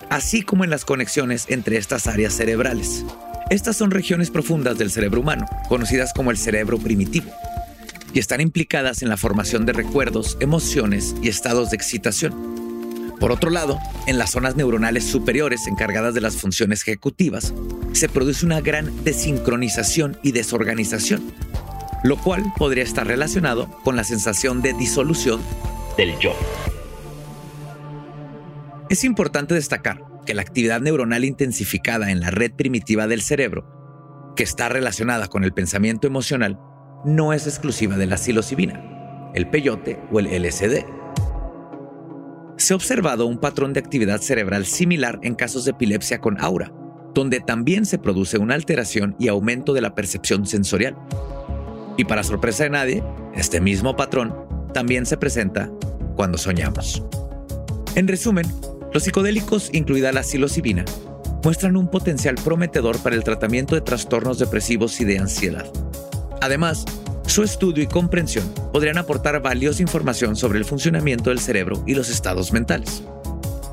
[0.09, 3.03] así como en las conexiones entre estas áreas cerebrales.
[3.53, 7.31] Estas son regiones profundas del cerebro humano, conocidas como el cerebro primitivo,
[8.11, 13.13] y están implicadas en la formación de recuerdos, emociones y estados de excitación.
[13.19, 17.53] Por otro lado, en las zonas neuronales superiores encargadas de las funciones ejecutivas,
[17.91, 21.21] se produce una gran desincronización y desorganización,
[22.03, 25.41] lo cual podría estar relacionado con la sensación de disolución
[25.95, 26.35] del yo.
[28.89, 34.43] Es importante destacar que la actividad neuronal intensificada en la red primitiva del cerebro, que
[34.43, 36.59] está relacionada con el pensamiento emocional,
[37.05, 40.85] no es exclusiva de la psilocibina, el peyote o el LSD.
[42.57, 46.71] Se ha observado un patrón de actividad cerebral similar en casos de epilepsia con aura,
[47.13, 50.95] donde también se produce una alteración y aumento de la percepción sensorial.
[51.97, 53.03] Y para sorpresa de nadie,
[53.35, 54.35] este mismo patrón
[54.73, 55.69] también se presenta
[56.15, 57.03] cuando soñamos.
[57.95, 58.45] En resumen,
[58.93, 60.85] los psicodélicos, incluida la psilocibina,
[61.43, 65.65] muestran un potencial prometedor para el tratamiento de trastornos depresivos y de ansiedad.
[66.41, 66.85] Además,
[67.25, 72.09] su estudio y comprensión podrían aportar valiosa información sobre el funcionamiento del cerebro y los
[72.09, 73.03] estados mentales.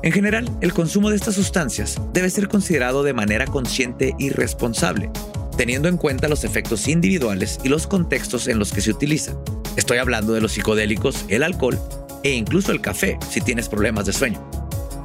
[0.03, 5.11] En general, el consumo de estas sustancias debe ser considerado de manera consciente y responsable,
[5.55, 9.37] teniendo en cuenta los efectos individuales y los contextos en los que se utilizan.
[9.75, 11.77] Estoy hablando de los psicodélicos, el alcohol
[12.23, 14.60] e incluso el café si tienes problemas de sueño.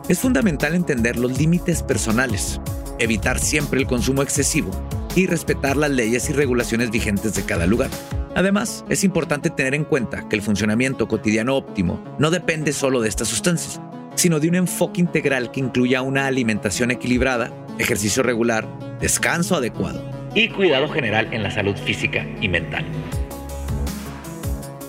[0.08, 2.60] Es fundamental entender los límites personales,
[3.00, 4.70] evitar siempre el consumo excesivo
[5.16, 7.90] y respetar las leyes y regulaciones vigentes de cada lugar.
[8.36, 13.08] Además, es importante tener en cuenta que el funcionamiento cotidiano óptimo no depende solo de
[13.08, 13.80] estas sustancias,
[14.14, 18.68] sino de un enfoque integral que incluya una alimentación equilibrada, ejercicio regular,
[19.00, 20.00] descanso adecuado
[20.36, 22.84] y cuidado general en la salud física y mental.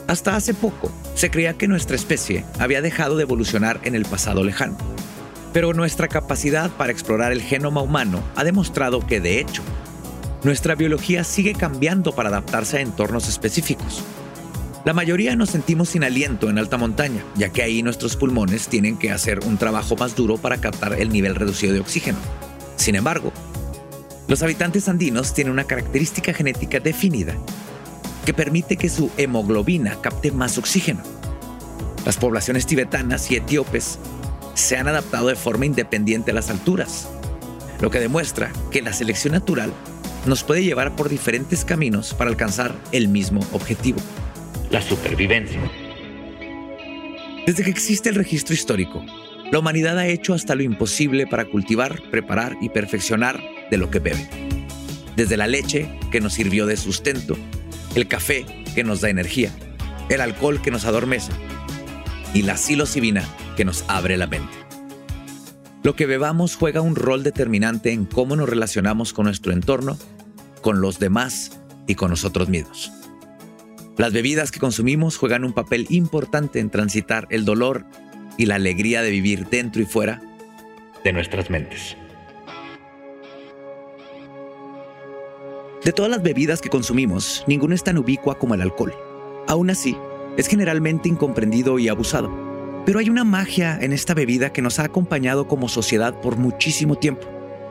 [0.08, 4.44] Hasta hace poco, se creía que nuestra especie había dejado de evolucionar en el pasado
[4.44, 4.78] lejano
[5.58, 9.64] pero nuestra capacidad para explorar el genoma humano ha demostrado que, de hecho,
[10.44, 14.04] nuestra biología sigue cambiando para adaptarse a entornos específicos.
[14.86, 18.98] La mayoría nos sentimos sin aliento en alta montaña, ya que ahí nuestros pulmones tienen
[18.98, 22.20] que hacer un trabajo más duro para captar el nivel reducido de oxígeno.
[22.76, 23.34] Sin embargo,
[24.28, 27.36] los habitantes andinos tienen una característica genética definida
[28.28, 31.02] que permite que su hemoglobina capte más oxígeno.
[32.06, 34.00] Las poblaciones tibetanas y etíopes
[34.54, 37.08] se han adaptado de forma independiente a las alturas,
[37.80, 39.72] lo que demuestra que la selección natural
[40.26, 44.00] nos puede llevar por diferentes caminos para alcanzar el mismo objetivo.
[44.72, 45.62] La supervivencia.
[47.46, 49.06] Desde que existe el registro histórico,
[49.54, 54.00] la humanidad ha hecho hasta lo imposible para cultivar, preparar y perfeccionar de lo que
[54.00, 54.28] bebe.
[55.16, 57.38] Desde la leche, que nos sirvió de sustento,
[57.98, 59.52] el café, que nos da energía,
[60.10, 61.32] el alcohol que nos adormece,
[62.32, 63.24] y la psilocibina,
[63.56, 64.54] que nos abre la mente.
[65.82, 69.98] Lo que bebamos juega un rol determinante en cómo nos relacionamos con nuestro entorno,
[70.62, 72.92] con los demás y con nosotros mismos.
[73.98, 77.88] Las bebidas que consumimos juegan un papel importante en transitar el dolor
[78.38, 80.22] y la alegría de vivir dentro y fuera
[81.04, 81.98] de nuestras mentes.
[85.88, 88.94] De todas las bebidas que consumimos, ninguna es tan ubicua como el alcohol.
[89.48, 89.96] Aún así,
[90.36, 92.30] es generalmente incomprendido y abusado.
[92.86, 96.98] Pero hay una magia en esta bebida que nos ha acompañado como sociedad por muchísimo
[96.98, 97.26] tiempo.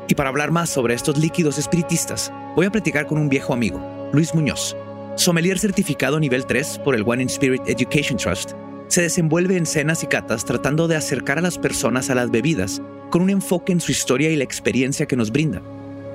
[0.08, 4.08] Y para hablar más sobre estos líquidos espiritistas, voy a platicar con un viejo amigo,
[4.14, 4.74] Luis Muñoz,
[5.16, 8.52] sommelier certificado nivel 3 por el One in Spirit Education Trust.
[8.88, 12.80] Se desenvuelve en cenas y catas tratando de acercar a las personas a las bebidas
[13.10, 15.60] con un enfoque en su historia y la experiencia que nos brinda,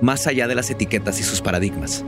[0.01, 2.03] más allá de las etiquetas y sus paradigmas.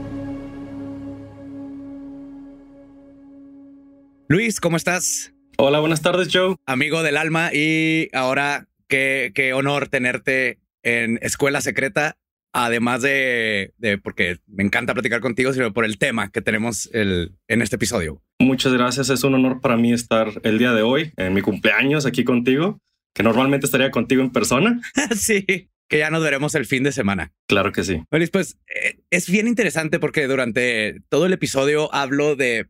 [4.28, 5.32] Luis, ¿cómo estás?
[5.56, 6.56] Hola, buenas tardes, Joe.
[6.66, 12.16] Amigo del alma y ahora qué, qué honor tenerte en Escuela Secreta,
[12.52, 17.36] además de, de, porque me encanta platicar contigo, sino por el tema que tenemos el,
[17.48, 18.22] en este episodio.
[18.40, 22.04] Muchas gracias, es un honor para mí estar el día de hoy, en mi cumpleaños,
[22.06, 22.78] aquí contigo,
[23.14, 24.80] que normalmente estaría contigo en persona.
[25.14, 27.32] sí, que ya nos veremos el fin de semana.
[27.46, 28.02] Claro que sí.
[28.08, 32.66] Pues eh, es bien interesante porque durante todo el episodio hablo de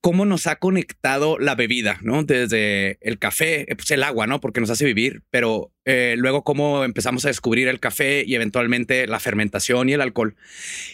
[0.00, 2.22] cómo nos ha conectado la bebida, ¿no?
[2.22, 4.40] Desde el café, eh, pues el agua, ¿no?
[4.40, 9.06] Porque nos hace vivir, pero eh, luego cómo empezamos a descubrir el café y eventualmente
[9.06, 10.36] la fermentación y el alcohol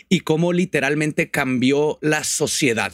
[0.08, 2.92] y cómo literalmente cambió la sociedad.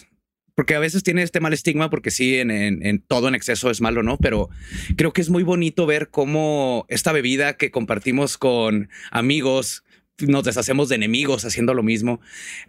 [0.55, 4.03] Porque a veces tiene este mal estigma porque sí, en, todo en exceso es malo,
[4.03, 4.17] ¿no?
[4.19, 4.49] Pero
[4.97, 9.85] creo que es muy bonito ver cómo esta bebida que compartimos con amigos,
[10.19, 12.21] nos deshacemos de enemigos haciendo lo mismo,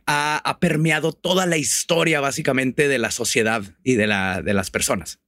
[0.06, 4.72] ha, ha, permeado toda la historia básicamente de la sociedad y de, la, de las
[4.72, 5.20] personas.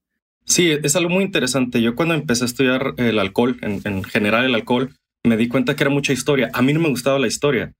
[0.45, 1.81] Sí, es algo muy interesante.
[1.81, 5.75] Yo cuando empecé a estudiar el alcohol, en, en general el alcohol, me di cuenta
[5.75, 6.49] que era mucha historia.
[6.53, 7.73] A mí no me gustaba la historia.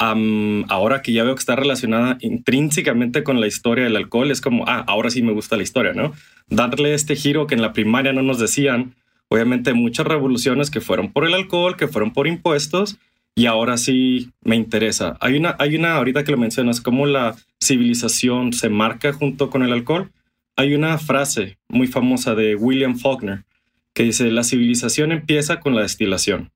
[0.00, 4.64] Ahora que ya veo que está relacionada intrínsecamente con la historia del alcohol, es como,
[4.66, 6.14] ah, ahora sí me gusta la historia, ¿no?
[6.48, 8.94] Darle este giro que en la primaria no nos decían,
[9.28, 12.96] obviamente muchas revoluciones que fueron por el alcohol, que fueron por impuestos,
[13.34, 15.18] y ahora sí me interesa.
[15.20, 19.62] Hay una, hay una, ahorita que lo mencionas, cómo la civilización se marca junto con
[19.62, 20.10] el alcohol.
[20.56, 23.44] Hay una frase muy famosa de William Faulkner
[23.92, 26.50] que dice, la civilización empieza con la destilación.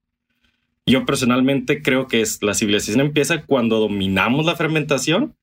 [0.87, 5.35] Yo personalmente creo que es, la civilización empieza cuando dominamos la fermentación,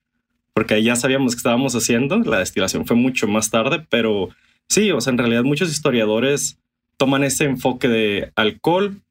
[0.54, 4.30] porque ya sabíamos que estábamos haciendo, la destilación fue mucho más tarde, pero
[4.70, 6.60] sí, o sea, en realidad muchos historiadores
[6.98, 9.02] toman ese enfoque de alcohol,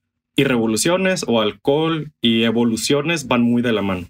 [0.40, 4.08] y revoluciones o alcohol y evoluciones van muy de la mano.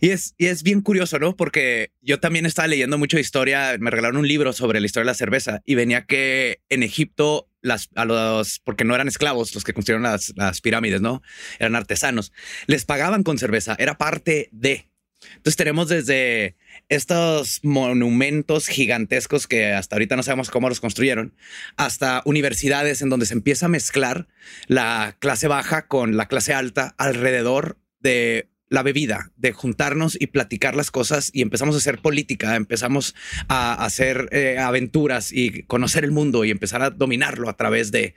[0.00, 1.34] Y es, y es bien curioso, ¿no?
[1.36, 5.10] Porque yo también estaba leyendo mucho historia, me regalaron un libro sobre la historia de
[5.10, 9.64] la cerveza y venía que en Egipto, las, a los, porque no eran esclavos los
[9.64, 11.22] que construyeron las, las pirámides, ¿no?
[11.58, 12.32] Eran artesanos,
[12.66, 14.88] les pagaban con cerveza, era parte de.
[15.34, 16.56] Entonces tenemos desde
[16.88, 21.34] estos monumentos gigantescos que hasta ahorita no sabemos cómo los construyeron,
[21.76, 24.28] hasta universidades en donde se empieza a mezclar
[24.68, 30.76] la clase baja con la clase alta alrededor de la bebida, de juntarnos y platicar
[30.76, 33.14] las cosas y empezamos a hacer política, empezamos
[33.48, 38.14] a hacer eh, aventuras y conocer el mundo y empezar a dominarlo a través de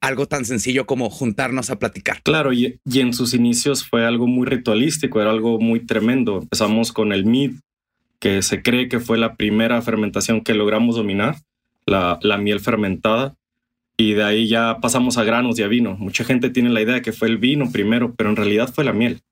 [0.00, 2.22] algo tan sencillo como juntarnos a platicar.
[2.22, 6.40] Claro, y, en sus inicios fue algo muy ritualístico, era algo muy tremendo.
[6.42, 7.52] Empezamos con el mead,
[8.18, 11.36] que se cree que fue la primera fermentación que logramos dominar,
[11.86, 13.34] la, la miel fermentada.
[13.98, 15.96] Y de ahí ya pasamos a granos y a vino.
[15.96, 18.84] Mucha gente tiene la idea de que fue el vino primero, pero en realidad fue
[18.84, 19.22] la miel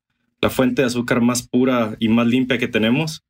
[0.44, 3.24] la fuente de azúcar más pura y más limpia que tenemos.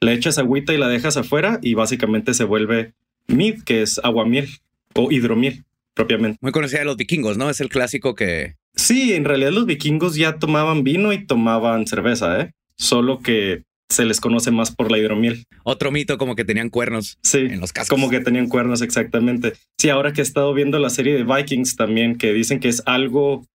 [0.00, 2.94] Le echas agüita y la dejas afuera y básicamente se vuelve
[3.26, 4.48] mid, que es aguamiel
[4.94, 6.38] o hidromiel propiamente.
[6.40, 7.50] Muy conocida de los vikingos, ¿no?
[7.50, 8.54] Es el clásico que...
[8.76, 12.52] Sí, en realidad los vikingos ya tomaban vino y tomaban cerveza, ¿eh?
[12.78, 15.44] Solo que se les conoce más por la hidromiel.
[15.64, 17.90] Otro mito como que tenían cuernos sí, en los cascos.
[17.90, 19.52] Como que tenían cuernos, exactamente.
[19.76, 22.82] Sí, ahora que he estado viendo la serie de Vikings también, que dicen que es
[22.86, 23.46] algo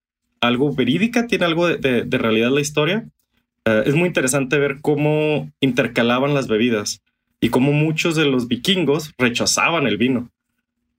[0.42, 3.06] algo verídica, tiene algo de, de, realidad la historia.
[3.66, 7.02] Uh, es muy interesante ver cómo intercalaban las bebidas
[7.42, 10.30] y cómo muchos de los vikingos rechazaban el vino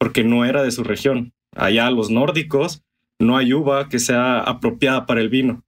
[0.01, 1.33] porque no era de su región.
[1.55, 2.83] Allá los nórdicos
[3.19, 5.63] no hay uva que sea apropiada para el vino.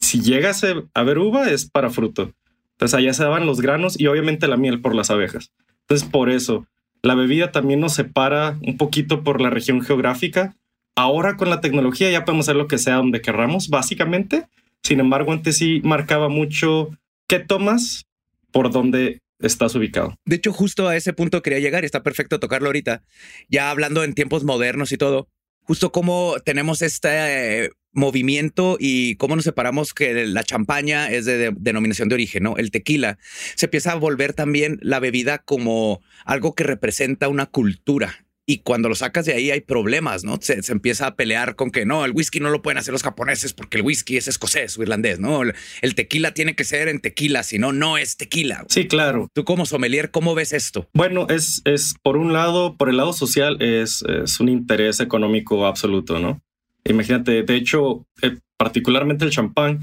[0.00, 2.32] Si llegas a ver uva es para fruto.
[2.72, 5.52] Entonces allá se daban los granos y obviamente la miel por las abejas.
[5.82, 6.66] Entonces por eso
[7.02, 10.56] la bebida también nos separa un poquito por la región geográfica
[10.96, 14.46] Ahora con la tecnología ya podemos hacer lo que sea donde querramos, básicamente.
[14.82, 16.90] Sin embargo, antes sí marcaba mucho
[17.26, 18.06] qué tomas
[18.50, 20.14] por dónde estás ubicado.
[20.24, 23.02] De hecho, justo a ese punto quería llegar y está perfecto tocarlo ahorita.
[23.48, 25.28] Ya hablando en tiempos modernos y todo,
[25.62, 31.38] justo cómo tenemos este eh, movimiento y cómo nos separamos que la champaña es de,
[31.38, 32.56] de, denominación de origen, ¿no?
[32.56, 33.18] El tequila
[33.54, 38.88] se empieza a volver también la bebida como algo que representa una cultura y cuando
[38.88, 40.36] lo sacas de ahí hay problemas, ¿no?
[40.40, 43.52] Se, empieza a pelear con que no, el whisky no lo pueden hacer los japoneses
[43.52, 45.42] porque el whisky es escocés o irlandés, ¿no?
[45.82, 48.64] El tequila tiene que ser en tequila, si no, no es tequila.
[48.68, 49.28] Sí, claro.
[49.32, 50.88] Tú como sommelier, ¿cómo ves esto?
[50.92, 55.64] Bueno, es, es por un lado, por el lado social, es, es un interés económico
[55.64, 56.42] absoluto, ¿no?
[56.84, 59.78] Imagínate, de hecho, eh, particularmente el champán,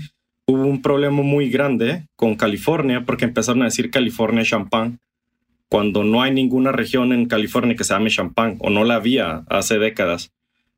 [0.45, 4.99] hubo un problema muy grande con California porque empezaron a decir California champán
[5.69, 9.43] cuando no hay ninguna región en California que se llame champán o no la había
[9.49, 10.31] hace décadas.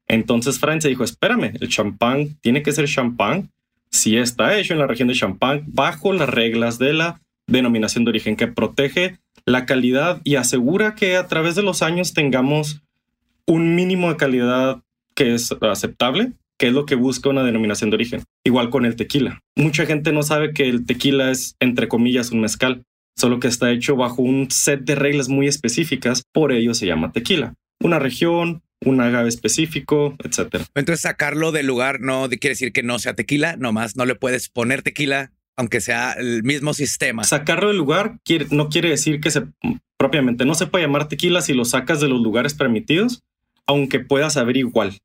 [0.08, 3.52] Entonces Francia dijo, espérame, el champán tiene que ser champán
[3.92, 8.10] si está hecho en la región de champán bajo las reglas de la denominación de
[8.10, 12.82] origen que protege la calidad y asegura que a través de los años tengamos
[13.46, 14.82] un mínimo de calidad
[15.16, 18.24] que es aceptable, que es lo que busca una denominación de origen.
[18.44, 19.42] Igual con el tequila.
[19.56, 22.84] Mucha gente no sabe que el tequila es, entre comillas, un mezcal
[23.20, 27.11] solo que está hecho bajo un set de reglas muy específicas, por ello se llama
[27.11, 27.53] tequila.
[27.82, 30.65] Una región, un agave específico, etcétera.
[30.76, 34.49] Entonces sacarlo del lugar no quiere decir que no sea tequila, nomás no le puedes
[34.49, 37.26] poner tequila aunque sea el mismo sistema.
[37.26, 38.17] Sacarlo del lugar
[38.49, 39.43] no quiere decir que se
[39.97, 43.24] propiamente no se puede llamar tequila si lo sacas de los lugares permitidos,
[43.67, 44.97] aunque puedas saber igual.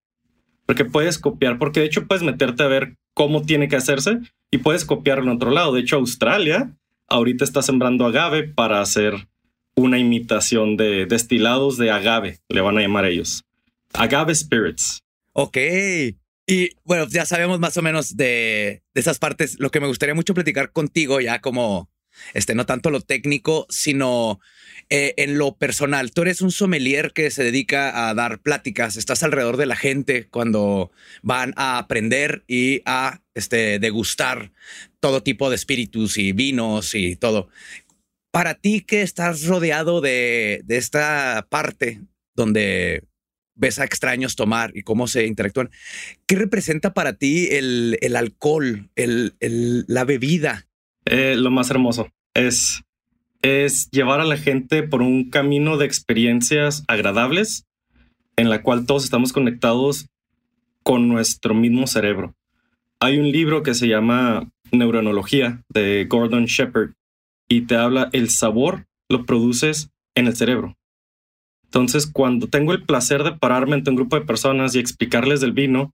[0.64, 4.20] Porque puedes copiar, porque de hecho puedes meterte a ver cómo tiene que hacerse
[4.52, 5.72] y puedes copiarlo en otro lado.
[5.72, 6.72] De hecho, Australia
[7.14, 9.28] ahorita está sembrando agave para hacer
[9.76, 13.44] una imitación de destilados de agave, le van a llamar ellos.
[13.92, 15.00] Agave Spirits.
[15.32, 15.56] Ok.
[16.46, 19.58] Y bueno, ya sabemos más o menos de, esas partes.
[19.60, 21.88] Lo que me gustaría mucho platicar contigo, ya como,
[22.34, 24.40] este, no tanto lo técnico, sino
[24.90, 26.12] eh, en lo personal.
[26.12, 30.28] Tú eres un sommelier que se dedica a dar pláticas, estás alrededor de la gente
[30.28, 30.90] cuando
[31.22, 34.52] van a aprender y a este, degustar
[35.00, 37.48] todo tipo de espíritus y vinos y todo.
[38.32, 42.00] Para ti que estás rodeado de, esta parte
[42.34, 43.04] donde
[43.56, 45.70] ves a extraños tomar y cómo se interactúan,
[46.26, 49.34] ¿qué representa para ti el, alcohol, el,
[49.86, 50.66] la bebida?
[51.06, 52.82] Eh, lo más hermoso es,
[53.44, 57.66] es llevar a la gente por un camino de experiencias agradables
[58.36, 60.06] en la cual todos estamos conectados
[60.82, 62.34] con nuestro mismo cerebro.
[63.00, 66.92] Hay un libro que se llama Neuronología de Gordon Shepard
[67.46, 70.78] y te habla el sabor lo produces en el cerebro.
[71.64, 75.52] Entonces, cuando tengo el placer de pararme ante un grupo de personas y explicarles del
[75.52, 75.90] vino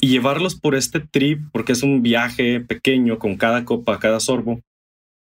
[0.00, 4.60] y llevarlos por este trip, porque es un viaje pequeño con cada copa, cada sorbo,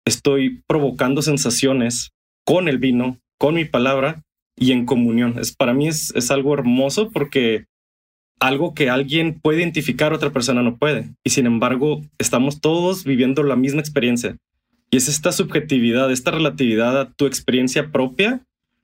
[0.05, 2.11] estoy provocando sensaciones
[2.45, 4.23] con el vino, con mi palabra
[4.55, 5.37] y en comunión.
[5.39, 7.65] Es, para mí es, es algo hermoso porque
[8.39, 11.09] algo que alguien puede identificar, otra persona no puede.
[11.23, 14.37] Y sin embargo, estamos todos viviendo la misma experiencia.
[14.91, 18.41] Y es esta subjetividad, esta relatividad a tu experiencia propia,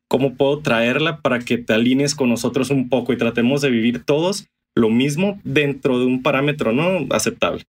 [0.08, 4.04] cómo puedo traerla para que te alinees con nosotros un poco y tratemos de vivir
[4.04, 7.64] todos lo mismo dentro de un parámetro no aceptable.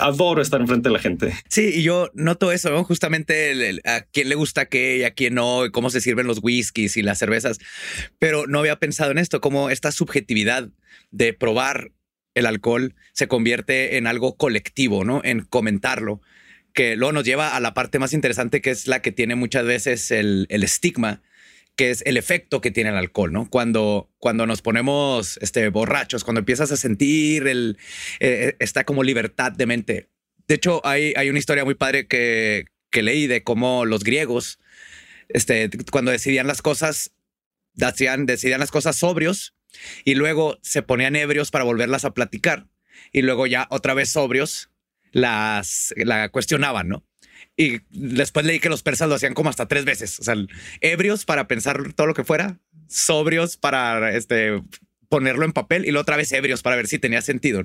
[0.00, 1.32] adoro estar enfrente de la gente.
[1.48, 5.64] Sí, y yo noto eso, justamente a quién le gusta qué y a quién no,
[5.72, 7.58] cómo se sirven los whiskies y las cervezas,
[8.18, 10.68] pero no había pensado en esto, como esta subjetividad
[11.10, 11.90] de probar
[12.34, 15.20] el alcohol se convierte en algo colectivo, ¿no?
[15.24, 16.20] En comentarlo,
[16.72, 19.66] que luego nos lleva a la parte más interesante que es la que tiene muchas
[19.66, 21.20] veces el, el estigma
[21.76, 23.48] que es el efecto que tiene el alcohol, ¿no?
[23.48, 27.78] Cuando, cuando nos ponemos este, borrachos, cuando empiezas a sentir el,
[28.20, 30.08] eh, esta como libertad de mente.
[30.48, 34.58] De hecho, hay, hay una historia muy padre que, que leí de cómo los griegos,
[35.28, 37.12] este, cuando decidían las cosas,
[37.74, 39.54] decían, decidían las cosas sobrios
[40.04, 42.66] y luego se ponían ebrios para volverlas a platicar
[43.12, 44.70] y luego ya otra vez sobrios
[45.12, 47.04] las la cuestionaban, ¿no?
[47.62, 50.18] Y después leí que los persas lo hacían como hasta tres veces.
[50.18, 50.34] O sea,
[50.80, 52.58] ebrios para pensar todo lo que fuera,
[52.88, 54.60] sobrios para este,
[55.08, 57.64] ponerlo en papel y luego otra vez ebrios para ver si tenía sentido.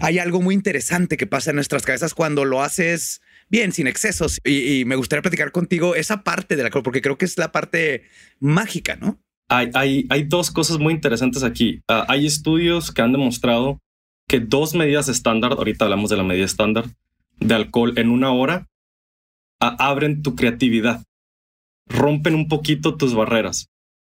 [0.00, 4.38] Hay algo muy interesante que pasa en nuestras cabezas cuando lo haces bien, sin excesos.
[4.44, 8.04] Y, me gustaría platicar contigo esa parte de la porque creo que es la parte
[8.38, 9.18] mágica, ¿no?
[9.48, 11.82] Hay, hay, hay dos cosas muy interesantes aquí.
[11.88, 13.80] Ah, hay estudios que han demostrado
[14.28, 16.84] que dos medidas estándar, ahorita hablamos de la medida estándar
[17.40, 18.68] de alcohol en una hora,
[19.68, 21.04] abren tu creatividad,
[21.88, 23.66] rompen un poquito tus barreras.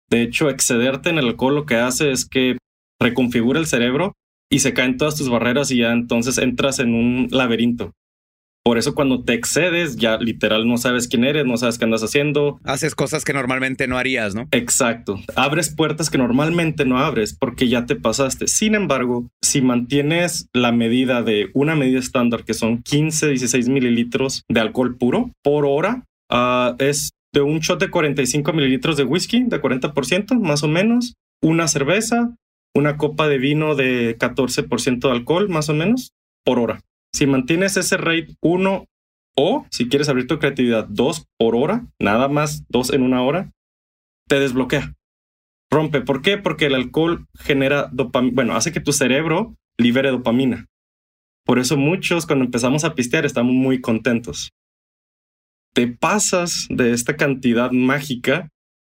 [0.09, 2.57] De hecho, excederte en el alcohol lo que hace es que
[2.99, 4.13] reconfigura el cerebro
[4.49, 7.91] y se caen todas tus barreras y ya entonces entras en un laberinto.
[8.67, 12.03] Por eso cuando te excedes, ya literal no sabes quién eres, no sabes qué andas
[12.03, 12.59] haciendo.
[12.65, 14.49] Haces cosas que normalmente no harías, ¿no?
[14.51, 15.21] Exacto.
[15.37, 18.47] Abres puertas que normalmente no abres porque ya te pasaste.
[18.47, 24.43] Sin embargo, si mantienes la medida de una medida estándar que son 15, 16 mililitros
[24.49, 29.43] de alcohol puro por hora, ah, es de un shot de 45 mililitros de whisky,
[29.43, 32.35] de 40% más o menos, una cerveza,
[32.75, 36.11] una copa de vino de 14% de alcohol, más o menos,
[36.43, 36.81] por hora.
[37.13, 38.85] Si mantienes ese rate 1
[39.37, 43.51] o si quieres abrir tu creatividad 2 por hora, nada más 2 en una hora,
[44.27, 44.96] te desbloquea.
[45.71, 46.01] Rompe.
[46.01, 46.37] ¿Por qué?
[46.37, 48.35] Porque el alcohol genera dopamina.
[48.35, 50.65] Bueno, hace que tu cerebro libere dopamina.
[51.45, 54.51] Por eso muchos cuando empezamos a pistear estamos muy contentos.
[55.73, 58.49] Te pasas de esta cantidad mágica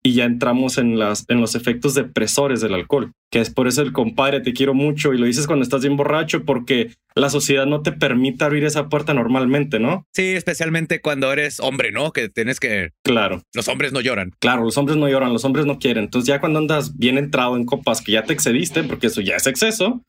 [0.05, 3.81] y ya entramos en, las, en los efectos depresores del alcohol, que es por eso
[3.81, 7.65] el compadre, te quiero mucho y lo dices cuando estás bien borracho porque la sociedad
[7.65, 10.05] no te permite abrir esa puerta normalmente, ¿no?
[10.13, 12.11] Sí, especialmente cuando eres hombre, ¿no?
[12.11, 12.91] Que tienes que...
[13.03, 13.43] Claro.
[13.53, 14.31] Los hombres no lloran.
[14.39, 16.05] Claro, los hombres no lloran, los hombres no quieren.
[16.05, 19.35] Entonces ya cuando andas bien entrado en copas que ya te excediste, porque eso ya
[19.37, 20.01] es exceso,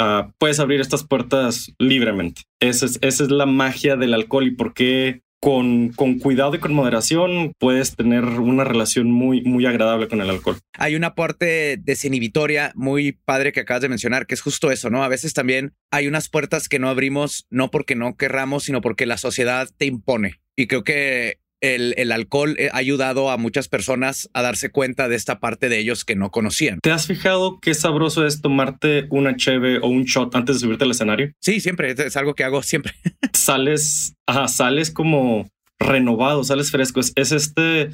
[0.00, 2.42] uh, puedes abrir estas puertas libremente.
[2.60, 6.58] Esa es, esa es la magia del alcohol y por qué con, con, cuidado y
[6.58, 10.56] con moderación puedes tener una relación muy, muy agradable con el alcohol.
[10.78, 15.04] Hay una parte desinhibitoria muy padre que acabas de mencionar, que es justo eso, ¿no?
[15.04, 19.04] A veces también hay unas puertas que no abrimos no porque no querramos, sino porque
[19.04, 20.40] la sociedad te impone.
[20.56, 25.40] Y creo que el, alcohol ha ayudado a muchas personas a darse cuenta de esta
[25.40, 26.78] parte de ellos que no conocían.
[26.82, 30.84] ¿Te has fijado qué sabroso es tomarte una cheve o un shot antes de subirte
[30.84, 31.32] al escenario?
[31.40, 31.92] Sí, siempre.
[31.92, 32.92] Es algo que hago siempre.
[33.32, 35.48] sales, ajá, sales como
[35.78, 37.00] renovado, sales fresco.
[37.00, 37.90] Es, este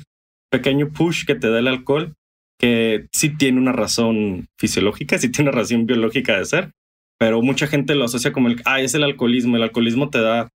[0.51, 2.15] pequeño push que te da el alcohol
[2.59, 6.73] que sí tiene una razón fisiológica, sí tiene una razón biológica de ser,
[7.19, 9.57] pero mucha gente lo asocia como el, ah, es el alcoholismo.
[9.57, 10.51] El alcoholismo te da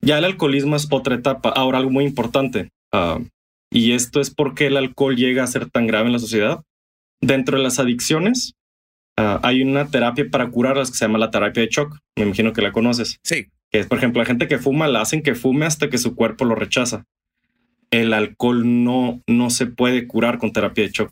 [0.00, 1.50] ya el alcoholismo es otra etapa.
[1.50, 3.20] Ahora, algo muy importante, ah,
[3.74, 6.62] y esto es porque el alcohol llega a ser tan grave en la sociedad.
[7.20, 8.54] Dentro de las adicciones,
[9.16, 11.98] ah, hay una terapia para curarlas que se llama la terapia de shock.
[12.16, 13.18] Me imagino que la conoces.
[13.24, 13.46] Sí.
[13.72, 16.14] Que es, por ejemplo, la gente que fuma la hacen que fume hasta que su
[16.14, 17.04] cuerpo lo rechaza.
[17.90, 21.10] El alcohol no, no se puede curar con terapia de shock.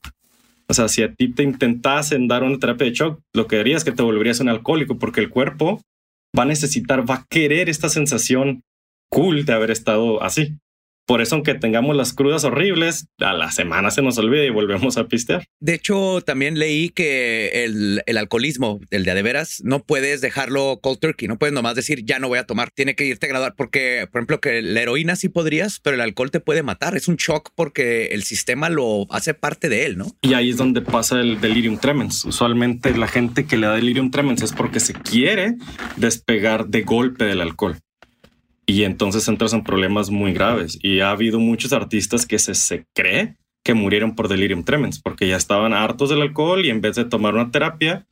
[0.68, 3.78] O sea, si a ti te intentasen dar una terapia de shock, lo que harías
[3.78, 5.82] es que te volverías un alcohólico porque el cuerpo
[6.38, 8.62] va a necesitar, va a querer esta sensación
[9.12, 10.56] cool de haber estado así.
[11.04, 14.96] Por eso, aunque tengamos las crudas horribles, a la semana se nos olvida y volvemos
[14.96, 15.44] a pistear.
[15.60, 20.78] De hecho, también leí que el, el alcoholismo, el de de veras, no puedes dejarlo
[20.80, 23.30] cold turkey, no puedes nomás decir ya no voy a tomar, tiene que irte a
[23.30, 26.96] graduar, porque, por ejemplo, que la heroína sí podrías, pero el alcohol te puede matar.
[26.96, 30.06] Es un shock porque el sistema lo hace parte de él, ¿no?
[30.22, 32.24] Y ahí es donde pasa el delirium tremens.
[32.24, 35.56] Usualmente la gente que le da delirium tremens es porque se quiere
[35.96, 37.76] despegar de golpe del alcohol
[38.72, 40.78] y entonces entras en problemas muy graves.
[40.82, 45.28] Y ha habido muchos artistas que se, se cree que murieron por delirium tremens porque
[45.28, 48.06] ya estaban hartos del alcohol y en vez de tomar una terapia,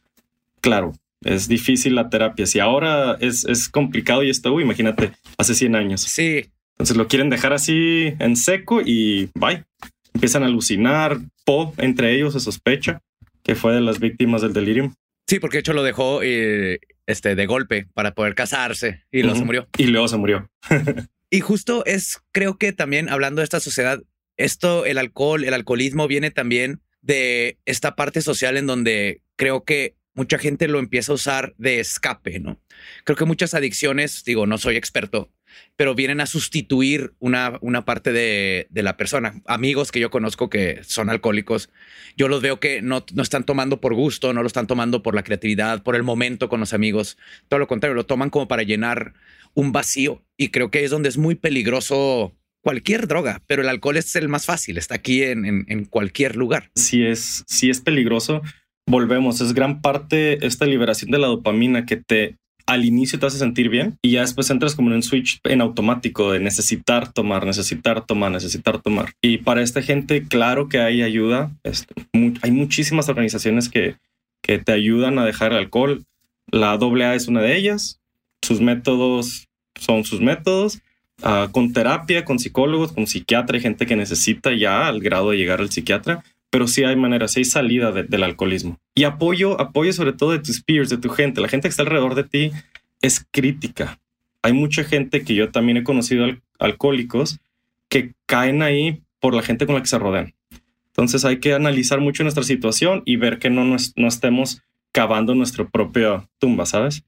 [0.61, 0.93] claro,
[1.25, 2.45] es difícil la terapia.
[2.45, 6.03] Si ahora es, es complicado y esto, imagínate, hace 100 años.
[6.03, 6.51] Sí.
[6.75, 9.65] Entonces lo quieren dejar así en seco y bye.
[10.13, 11.19] Empiezan a alucinar.
[11.47, 13.01] Po, entre ellos, se sospecha
[13.43, 14.93] que fue de las víctimas del delirium.
[15.27, 16.81] Sí, porque de hecho lo dejó eh,
[17.11, 19.69] este, de golpe para poder casarse y luego se murió.
[19.77, 20.51] Y luego se murió.
[21.31, 24.01] y justo es, creo que también hablando de esta sociedad,
[24.37, 29.97] esto, el alcohol, el alcoholismo viene también de esta parte social en donde creo que
[30.15, 32.61] mucha gente lo empieza a usar de escape, ¿no?
[33.05, 35.31] Creo que muchas adicciones, digo, no soy experto,
[35.77, 39.41] pero vienen a sustituir una, una parte de, de, la persona.
[39.47, 41.71] Amigos que yo conozco que son alcohólicos,
[42.17, 45.15] yo los veo que no, no están tomando por gusto, no lo están tomando por
[45.15, 47.17] la creatividad, por el momento con los amigos.
[47.49, 49.15] Todo lo contrario, lo toman como para llenar
[49.55, 50.23] un vacío.
[50.37, 54.29] Y creo que es donde es muy peligroso cualquier droga, pero el alcohol es el
[54.29, 56.71] más fácil, está aquí en, en, cualquier lugar.
[56.75, 58.43] Sí es, sí es peligroso.
[58.87, 62.37] Volvemos, es gran parte esta liberación de la dopamina que te
[62.71, 65.61] al inicio te hace sentir bien y ya después entras como en un switch en
[65.61, 69.13] automático de necesitar tomar, necesitar tomar, necesitar tomar.
[69.21, 71.51] Y para esta gente, claro que hay ayuda.
[71.65, 71.93] Este,
[72.43, 73.97] hay muchísimas organizaciones que,
[74.41, 76.05] que te ayudan a dejar el alcohol.
[76.53, 77.99] La AA es una de ellas.
[78.41, 80.79] Sus métodos son sus métodos.
[81.25, 85.37] Uh, con terapia, con psicólogos, con psiquiatra, hay gente que necesita ya al grado de
[85.37, 88.79] llegar al psiquiatra, pero sí hay maneras, sí hay salida del alcoholismo.
[88.95, 91.41] Y apoyo, apoyo sobre todo de tus peers, de tu gente.
[91.41, 92.51] La gente que está alrededor de ti
[93.01, 94.01] es crítica.
[94.43, 96.27] Hay mucha gente que yo también he conocido
[96.59, 97.39] alcohólicos
[97.89, 100.35] que caen ahí por la gente con la que se rodean.
[100.89, 105.69] Entonces hay que analizar mucho nuestra situación y ver que no, no estemos cavando nuestra
[105.69, 107.05] propia tumba, ¿sabes?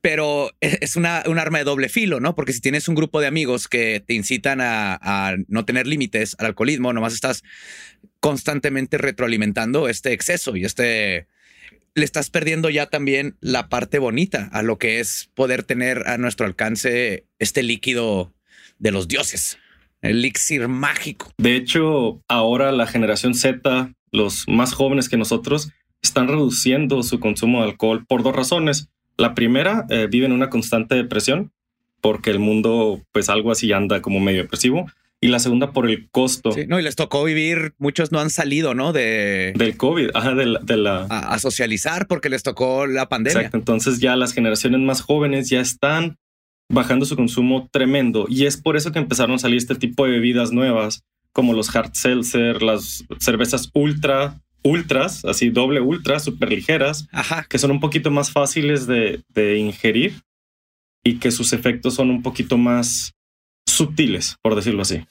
[0.00, 2.34] Pero e, es una, un arma de doble filo, ¿no?
[2.34, 6.46] Porque si tienes un grupo de amigos que te incitan a, no tener límites al
[6.46, 7.42] alcoholismo, nomás estás
[8.20, 11.26] constantemente retroalimentando este exceso y este
[11.94, 16.18] le estás perdiendo ya también la parte bonita a lo que es poder tener a
[16.18, 18.32] nuestro alcance este líquido
[18.78, 19.58] de los dioses,
[20.00, 21.32] el elixir mágico.
[21.36, 25.72] De hecho, ahora la generación Z, los más jóvenes que nosotros,
[26.02, 28.88] están reduciendo su consumo de alcohol por dos razones.
[29.20, 31.52] La primera, eh, viven una constante depresión
[32.00, 34.90] porque el mundo, pues algo así anda como medio depresivo.
[35.22, 36.52] Y la segunda por el costo.
[36.52, 38.94] Sí, no, y les tocó vivir, muchos no han salido, ¿no?
[38.94, 40.60] De, del COVID, ajá, de la...
[40.60, 41.06] De la...
[41.10, 43.40] A, a, socializar porque les tocó la pandemia.
[43.40, 46.16] Exacto, entonces ya las generaciones más jóvenes ya están
[46.70, 50.12] bajando su consumo tremendo y es por eso que empezaron a salir este tipo de
[50.12, 57.06] bebidas nuevas como los hard seltzer, las cervezas ultra, ultras, así doble ultra, súper ligeras,
[57.12, 57.46] Ajá.
[57.48, 60.22] que son un poquito más fáciles de, de ingerir
[61.04, 63.14] y que sus efectos son un poquito más
[63.66, 65.04] sutiles, por decirlo así.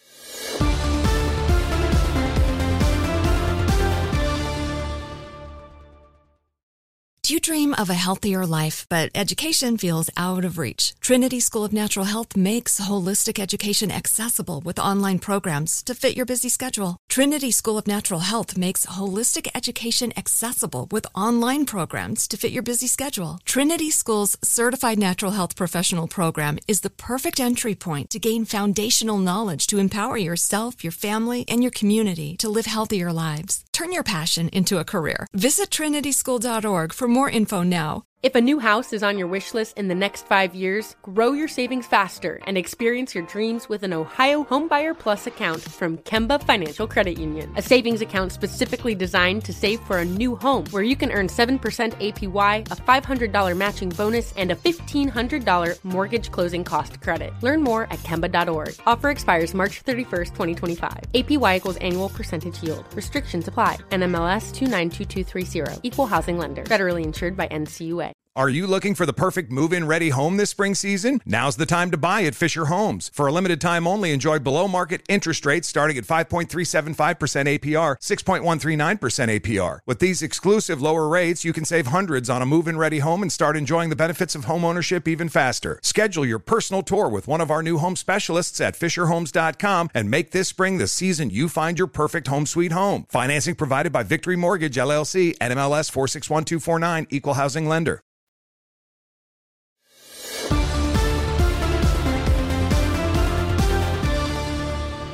[7.30, 10.95] Do you dream of a healthier life, but education feels out of reach?
[10.99, 16.25] Trinity School of Natural Health makes holistic education accessible with online programs to fit your
[16.25, 16.97] busy schedule.
[17.07, 22.63] Trinity School of Natural Health makes holistic education accessible with online programs to fit your
[22.63, 23.38] busy schedule.
[23.45, 29.19] Trinity School's Certified Natural Health Professional Program is the perfect entry point to gain foundational
[29.19, 33.65] knowledge to empower yourself, your family, and your community to live healthier lives.
[33.71, 35.25] Turn your passion into a career.
[35.32, 38.03] Visit trinityschool.org for more info now.
[38.22, 41.32] If a new house is on your wish list in the next five years, grow
[41.32, 46.43] your savings faster and experience your dreams with an Ohio Homebuyer Plus account from Kemba
[46.43, 47.49] Financial Credit Union.
[47.55, 51.30] A savings account specifically designed to save for a new home where you can earn
[51.30, 51.55] 7%
[52.01, 57.32] APY, a $500 matching bonus, and a $1,500 mortgage closing cost credit.
[57.39, 58.76] Learn more at Kemba.org.
[58.86, 60.97] Offer expires March 31st, 2025.
[61.13, 62.93] APY equals annual percentage yield.
[62.95, 63.78] Restrictions apply.
[63.91, 65.88] NMLS 292230.
[65.88, 66.65] Equal housing lender.
[66.65, 68.09] Federally insured by NCUA.
[68.10, 71.19] Right are you looking for the perfect move in ready home this spring season?
[71.25, 73.11] Now's the time to buy at Fisher Homes.
[73.13, 79.39] For a limited time only, enjoy below market interest rates starting at 5.375% APR, 6.139%
[79.41, 79.79] APR.
[79.85, 83.23] With these exclusive lower rates, you can save hundreds on a move in ready home
[83.23, 85.77] and start enjoying the benefits of home ownership even faster.
[85.83, 90.31] Schedule your personal tour with one of our new home specialists at FisherHomes.com and make
[90.31, 93.05] this spring the season you find your perfect home sweet home.
[93.09, 98.01] Financing provided by Victory Mortgage, LLC, NMLS 461249, Equal Housing Lender.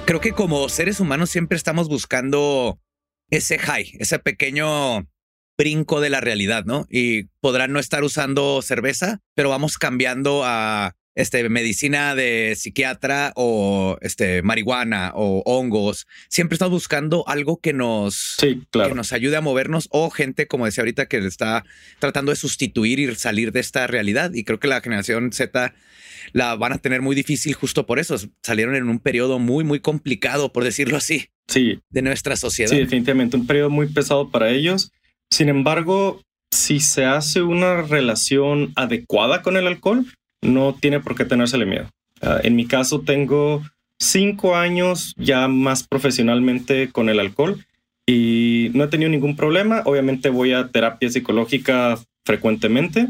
[0.06, 2.80] Creo que como seres humanos siempre estamos buscando
[3.32, 5.08] ese high, ese pequeño
[5.58, 6.86] brinco de la realidad, ¿no?
[6.92, 13.98] Y podrán no estar usando cerveza, pero vamos cambiando a este medicina de psiquiatra o
[14.02, 16.08] este marihuana o hongos.
[16.30, 18.90] Siempre estamos buscando algo que nos, sí, claro.
[18.90, 21.64] que nos ayude a movernos o gente, como decía ahorita, que está
[22.00, 24.34] tratando de sustituir y salir de esta realidad.
[24.34, 25.74] Y creo que la generación Z
[26.34, 28.18] la van a tener muy difícil justo por eso.
[28.44, 31.80] Salieron en un periodo muy, muy complicado, por decirlo así, sí.
[31.90, 32.70] de nuestra sociedad.
[32.70, 34.92] Sí, definitivamente un periodo muy pesado para ellos.
[35.32, 40.06] Sin embargo, si se hace una relación adecuada con el alcohol,
[40.46, 41.90] no tiene por qué tenérsele miedo.
[42.22, 43.62] Uh, en mi caso, tengo
[44.00, 47.66] cinco años ya más profesionalmente con el alcohol
[48.06, 49.82] y no he tenido ningún problema.
[49.86, 53.08] Obviamente voy a terapia psicológica frecuentemente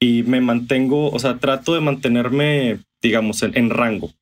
[0.00, 4.12] y me mantengo, o sea, trato de mantenerme, digamos, en, en, rango.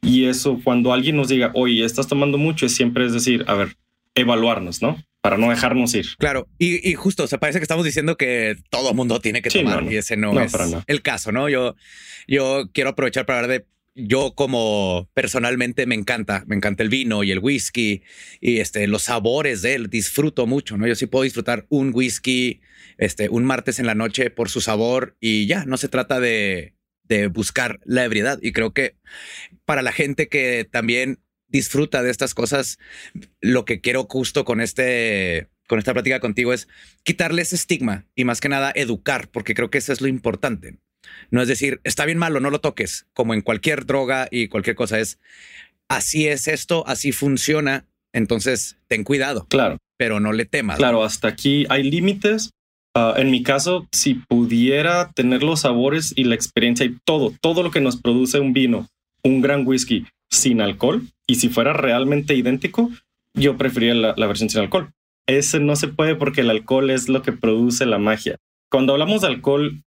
[0.00, 3.54] Y eso, cuando alguien nos diga, oye, estás tomando mucho, es siempre es decir, a
[3.54, 3.76] ver,
[4.14, 4.98] evaluarnos, ¿no?
[5.22, 6.06] Para no dejarnos ir.
[6.18, 9.50] Claro, y, y justo, o sea, parece que estamos diciendo que todo mundo tiene que
[9.50, 9.92] Sí, tomar no, no.
[9.92, 10.52] y ese no, No, es
[10.88, 11.48] el caso, ¿no?
[11.48, 11.76] Yo,
[12.26, 17.22] yo quiero aprovechar para hablar de yo como personalmente me encanta, me encanta el vino
[17.22, 18.02] y el whisky
[18.40, 20.86] y este, los sabores de él, disfruto mucho, ¿no?
[20.86, 22.60] Yo sí puedo disfrutar un whisky,
[22.98, 26.74] este, un martes en la noche por su sabor y ya, no se trata de,
[27.04, 28.38] de buscar la ebriedad.
[28.42, 28.96] Y creo que
[29.66, 31.20] para la gente que también
[31.52, 32.78] disfruta de estas cosas,
[33.40, 36.66] lo que quiero justo con este, con esta plática contigo es
[37.04, 40.78] quitarle ese estigma y más que nada educar, porque creo que eso es lo importante.
[41.30, 44.76] No es decir, está bien malo, no lo toques, como en cualquier droga y cualquier
[44.76, 45.18] cosa es,
[45.88, 49.78] así es esto, así funciona, entonces ten cuidado, Claro.
[49.96, 50.78] pero no le temas.
[50.78, 52.50] Claro, hasta aquí hay límites.
[52.94, 57.62] Ah, en mi caso, si pudiera tener los sabores y la experiencia y todo, todo
[57.62, 58.86] lo que nos produce un vino,
[59.24, 62.90] un gran whisky sin alcohol, y si fuera realmente idéntico,
[63.34, 64.90] yo preferiría la, versión sin alcohol.
[65.26, 68.36] Ese no se puede porque el alcohol es lo que produce la magia.
[68.70, 69.82] Cuando hablamos de alcohol,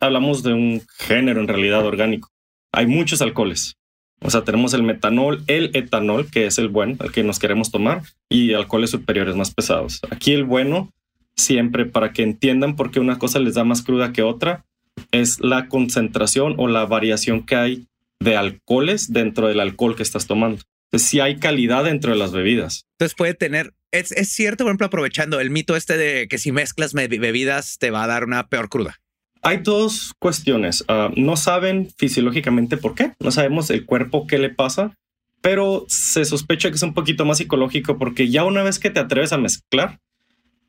[0.00, 2.28] hablamos de un género en realidad orgánico.
[2.72, 3.76] Hay muchos alcoholes.
[4.20, 7.70] O sea, tenemos el metanol, el etanol, que es el bueno, el que nos queremos
[7.70, 10.00] tomar, y alcoholes superiores más pesados.
[10.10, 10.90] Aquí el bueno,
[11.36, 14.64] siempre para que entiendan por qué una cosa les da más cruda que otra,
[15.12, 17.86] es la concentración o la variación que hay
[18.20, 20.62] de alcoholes dentro del alcohol que estás tomando.
[20.90, 22.84] Entonces, sí hay calidad dentro de las bebidas.
[22.98, 26.52] Entonces puede tener Es, es cierto, por ejemplo, aprovechando el mito este de que si
[26.52, 28.96] mezclas me- bebidas te va a dar una peor cruda.
[29.42, 30.84] Hay dos cuestiones.
[30.88, 34.96] Ah, no saben fisiológicamente por qué, no sabemos el cuerpo qué le pasa,
[35.40, 38.98] pero se sospecha que es un poquito más psicológico porque ya una vez que te
[39.00, 39.98] atreves a mezclar,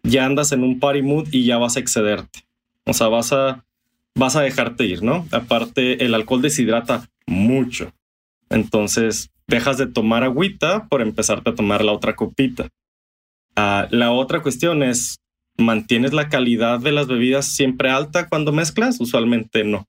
[0.04, 2.46] ya andas en un party mood y ya vas a excederte.
[2.86, 3.66] O sea, vas a,
[4.16, 5.28] vas a dejarte ir, ¿no?
[5.32, 7.92] Aparte, el alcohol deshidrata mucho.
[8.50, 12.70] Entonces, dejas de tomar agüita por empezarte a tomar la otra copita.
[13.56, 15.18] Ah, la otra cuestión es,
[15.58, 19.00] ¿mantienes la calidad de las bebidas siempre alta cuando mezclas?
[19.00, 19.86] Usualmente no.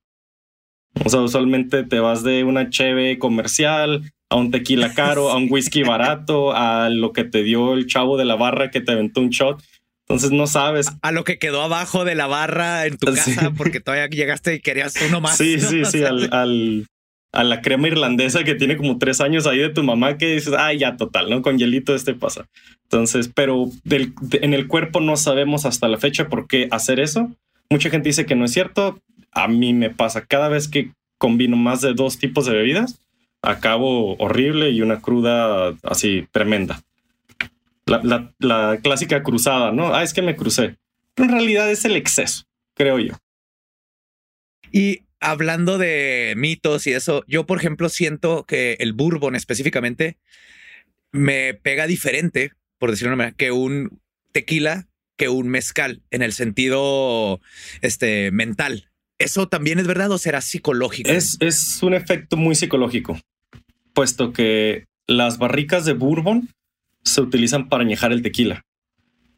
[1.05, 5.47] O sea, usualmente te vas de una cheve comercial a un tequila caro, a un
[5.51, 9.21] whisky barato, a lo que te dio el chavo de la barra que te aventó
[9.21, 9.63] un shot.
[10.09, 10.89] Entonces no sabes.
[11.03, 13.35] A lo que quedó abajo de la barra en tu Sí.
[13.35, 15.37] casa porque todavía llegaste y querías uno más.
[15.37, 15.69] Sí, ¿no?
[15.69, 16.87] sí, sí, al-
[17.33, 20.55] a la crema irlandesa que tiene como tres años ahí de tu mamá que dices,
[20.57, 21.43] ay, ya total, ¿no?
[21.43, 22.49] Con hielito este pasa.
[22.85, 27.31] Entonces, pero en el cuerpo no sabemos hasta la fecha por qué hacer eso.
[27.71, 29.01] Mucha gente dice que no es cierto.
[29.31, 33.01] A mí me pasa cada vez que combino más de dos tipos de bebidas,
[33.43, 36.81] acabo horrible y una cruda así tremenda.
[37.85, 39.95] La clásica cruzada, ¿no?
[39.95, 40.77] Ah, es que me crucé.
[41.15, 43.15] Pero en realidad es el exceso, creo yo.
[44.71, 50.19] Y hablando de mitos y eso, yo, por ejemplo, siento que el bourbon específicamente
[51.13, 54.01] me pega diferente, por decirlo de una manera, que un
[54.33, 57.41] tequila, que un mezcal, en el sentido
[57.81, 58.91] este, mental.
[59.19, 61.11] ¿Eso también es verdad o será psicológico?
[61.11, 63.19] Es, es un efecto muy psicológico,
[63.93, 66.49] puesto que las barricas de bourbon
[67.03, 68.63] se utilizan para añejar el tequila.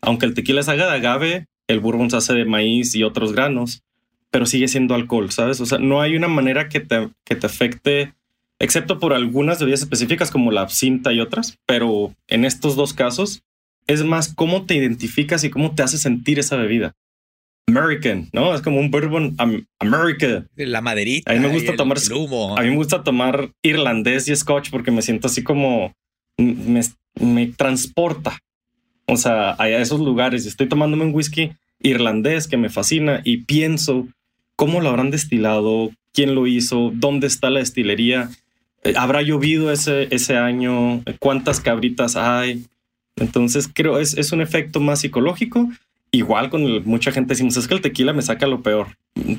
[0.03, 3.33] Aunque el tequila se haga de agave, el bourbon se hace de maíz y otros
[3.33, 3.83] granos,
[4.31, 5.61] pero sigue siendo alcohol, ¿sabes?
[5.61, 8.15] O sea, no hay una manera que te, que te afecte,
[8.59, 13.43] excepto por algunas bebidas específicas como la absinta y otras, pero en estos dos casos
[13.87, 16.95] es más cómo te identificas y cómo te hace sentir esa bebida.
[17.69, 18.53] American, ¿no?
[18.55, 20.45] Es como un bourbon am- America.
[20.57, 21.31] La maderita.
[21.31, 22.57] A mí me gusta el- tomar- el humo.
[22.59, 25.93] A mí me gusta tomar irlandés y scotch porque me siento así como
[26.37, 26.81] me,
[27.21, 28.39] me transporta.
[29.07, 30.47] O sea, a esos lugares.
[30.47, 34.09] Estoy tomándome un whisky irlandés que me fascina y pienso
[34.61, 38.29] cómo lo habrán destilado, quién lo hizo, dónde está la destilería,
[38.83, 42.65] Eh, habrá llovido ese, ese año, cuántas cabritas hay.
[43.17, 45.69] Entonces creo es, es un efecto más psicológico.
[46.13, 48.87] Igual con el- mucha gente decimos, es que el tequila me saca lo peor.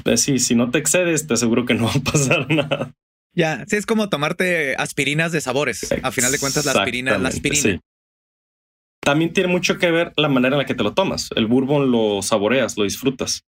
[0.05, 2.91] Eh, Sí, si no te excedes, te aseguro que no va a pasar nada.
[3.35, 5.87] Ya, sí, es como tomarte aspirinas de sabores.
[6.03, 7.61] A final de cuentas, la aspirina la aspirina.
[7.61, 7.79] Sí.
[9.03, 11.29] También tiene mucho que ver la manera en la que te lo tomas.
[11.35, 13.43] El bourbon lo saboreas, lo disfrutas.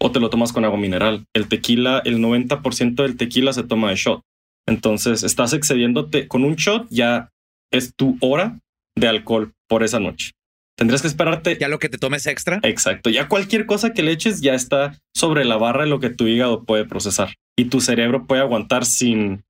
[0.00, 1.26] O te lo tomas con agua mineral.
[1.34, 4.22] El tequila, el 90% del tequila se toma de shot.
[4.66, 7.30] Entonces estás excediéndote con un shot, ya
[7.70, 8.58] es tu hora
[8.96, 10.32] de alcohol por esa noche.
[10.76, 11.58] Tendrías que esperarte.
[11.60, 12.58] Ya lo que te tomes extra.
[12.62, 13.10] Exacto.
[13.10, 16.26] Ya cualquier cosa que le eches ya está sobre la barra de lo que tu
[16.26, 19.44] hígado puede procesar y tu cerebro puede aguantar sin,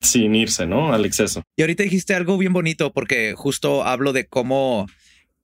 [0.00, 0.92] sin irse, ¿no?
[0.92, 1.42] Al exceso.
[1.56, 4.86] Y ahorita dijiste algo bien bonito porque justo hablo de cómo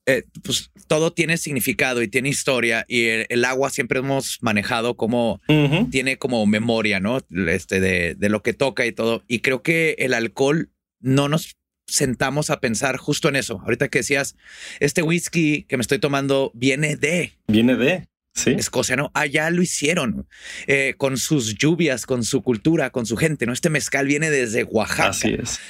[0.08, 4.96] eh, pues, todo tiene significado y tiene historia y el, el agua siempre hemos manejado
[4.96, 5.42] como
[5.90, 7.20] tiene como memoria, ¿no?
[7.48, 9.22] Este de, de lo que toca y todo.
[9.28, 13.60] Y creo que el alcohol no nos sentamos a pensar justo en eso.
[13.60, 14.34] Ahorita que decías,
[14.80, 18.52] este whisky que me estoy tomando viene de Viene de, sí.
[18.52, 19.10] Escocia, ¿no?
[19.12, 20.26] Allá lo hicieron
[20.66, 23.52] eh, con sus lluvias, con su cultura, con su gente, ¿no?
[23.52, 25.10] Este mezcal viene desde Oaxaca.
[25.10, 25.60] Así es.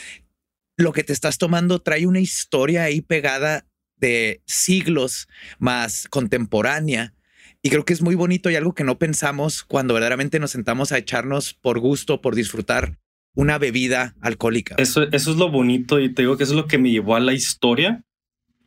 [0.76, 3.67] Lo que te estás tomando trae una historia ahí pegada
[4.00, 5.28] de siglos
[5.58, 7.14] más contemporánea.
[7.62, 10.92] Y creo que es muy bonito y algo que no pensamos cuando verdaderamente nos sentamos
[10.92, 12.98] a echarnos por gusto, por disfrutar
[13.34, 14.76] una bebida alcohólica.
[14.78, 17.16] Eso, eso es lo bonito y te digo que eso es lo que me llevó
[17.16, 18.02] a la historia.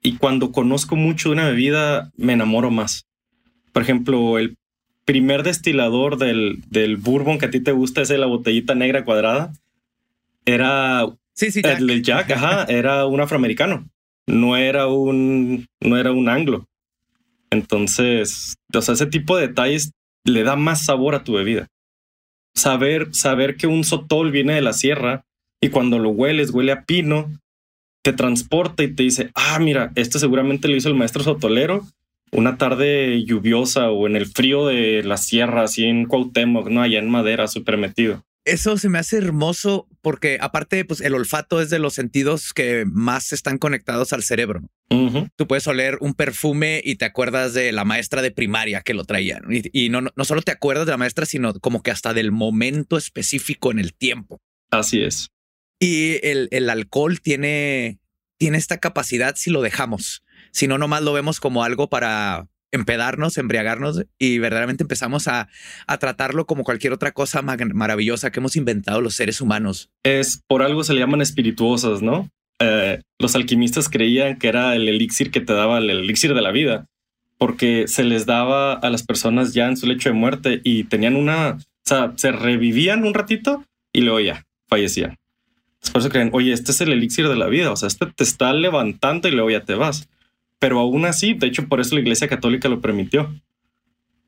[0.01, 3.05] Y cuando conozco mucho de una bebida, me enamoro más.
[3.71, 4.57] Por ejemplo, el
[5.05, 9.05] primer destilador del, del bourbon que a ti te gusta, ese de la botellita negra
[9.05, 9.53] cuadrada,
[10.45, 11.79] era sí, sí, Jack.
[11.79, 13.89] el Jack, ajá, era un afroamericano.
[14.27, 16.67] No era un, no era un anglo.
[17.49, 19.91] Entonces, o sea, ese tipo de detalles
[20.23, 21.67] le da más sabor a tu bebida.
[22.55, 25.25] Saber, saber que un sotol viene de la sierra
[25.61, 27.31] y cuando lo hueles, huele a pino,
[28.03, 31.85] te transporta y te dice, ah, mira, este seguramente lo hizo el maestro sotolero
[32.31, 36.99] una tarde lluviosa o en el frío de la sierra, así en Cuauhtémoc, no, allá
[36.99, 38.23] en madera, súper metido.
[38.43, 42.85] Eso se me hace hermoso porque aparte, pues el olfato es de los sentidos que
[42.85, 44.61] más están conectados al cerebro.
[45.37, 49.05] Tú puedes oler un perfume y te acuerdas de la maestra de primaria que lo
[49.05, 49.39] traía.
[49.49, 52.97] y no, no solo te acuerdas de la maestra, sino como que hasta del momento
[52.97, 54.41] específico en el tiempo.
[54.69, 55.29] Así es.
[55.79, 57.99] Y el, el alcohol tiene,
[58.37, 60.23] tiene esta capacidad si lo dejamos.
[60.51, 65.49] Si no, nomás lo vemos como algo para empedarnos, embriagarnos y verdaderamente empezamos a,
[65.87, 69.89] a tratarlo como cualquier otra cosa maravillosa que hemos inventado los seres humanos.
[70.03, 72.29] Es por algo se le llaman espirituosas, ¿no?
[72.59, 76.51] Eh, los alquimistas creían que era el elixir que te daba el elixir de la
[76.51, 76.85] vida,
[77.37, 81.15] porque se les daba a las personas ya en su lecho de muerte y tenían
[81.15, 85.17] una, o sea, se revivían un ratito y luego ya fallecían.
[85.91, 88.23] Por eso creen, oye, este es el elixir de la vida, o sea, este te
[88.23, 90.07] está levantando y luego ya te vas.
[90.61, 93.33] Pero aún así, de hecho, por eso la Iglesia Católica lo permitió.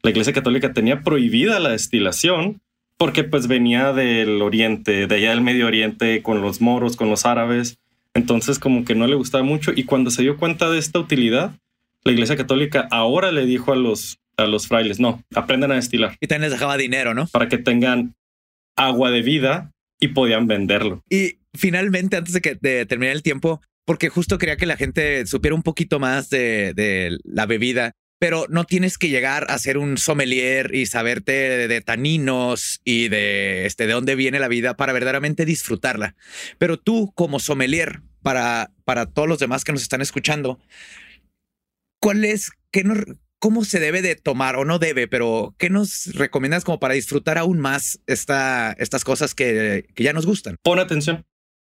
[0.01, 2.59] La Iglesia Católica tenía prohibida la destilación
[2.97, 7.27] porque pues venía del Oriente, de allá del Medio Oriente, con los moros, con los
[7.27, 7.77] árabes.
[8.15, 11.55] Entonces como que no le gustaba mucho y cuando se dio cuenta de esta utilidad,
[12.03, 16.17] la Iglesia Católica ahora le dijo a los, a los frailes, no, aprendan a destilar.
[16.19, 17.27] Y también les dejaba dinero, ¿no?
[17.27, 18.15] Para que tengan
[18.75, 21.03] agua de vida y podían venderlo.
[21.11, 25.25] Y finalmente, antes de que de terminar el tiempo, porque justo quería que la gente
[25.25, 29.97] supiera un poquito más de, la bebida, pero no tienes que llegar a ser un
[29.97, 35.45] sommelier y saberte de, taninos y de, este, de dónde viene la vida para verdaderamente
[35.45, 36.15] disfrutarla.
[36.57, 40.59] Pero tú como sommelier, para, para todos los demás que nos están escuchando,
[41.99, 42.83] ¿cuál es, qué
[43.39, 47.37] cómo se debe de tomar o no debe, pero qué nos recomiendas como para disfrutar
[47.37, 50.55] aún más esta, estas cosas que, que ya nos gustan?
[50.63, 51.25] Pon atención.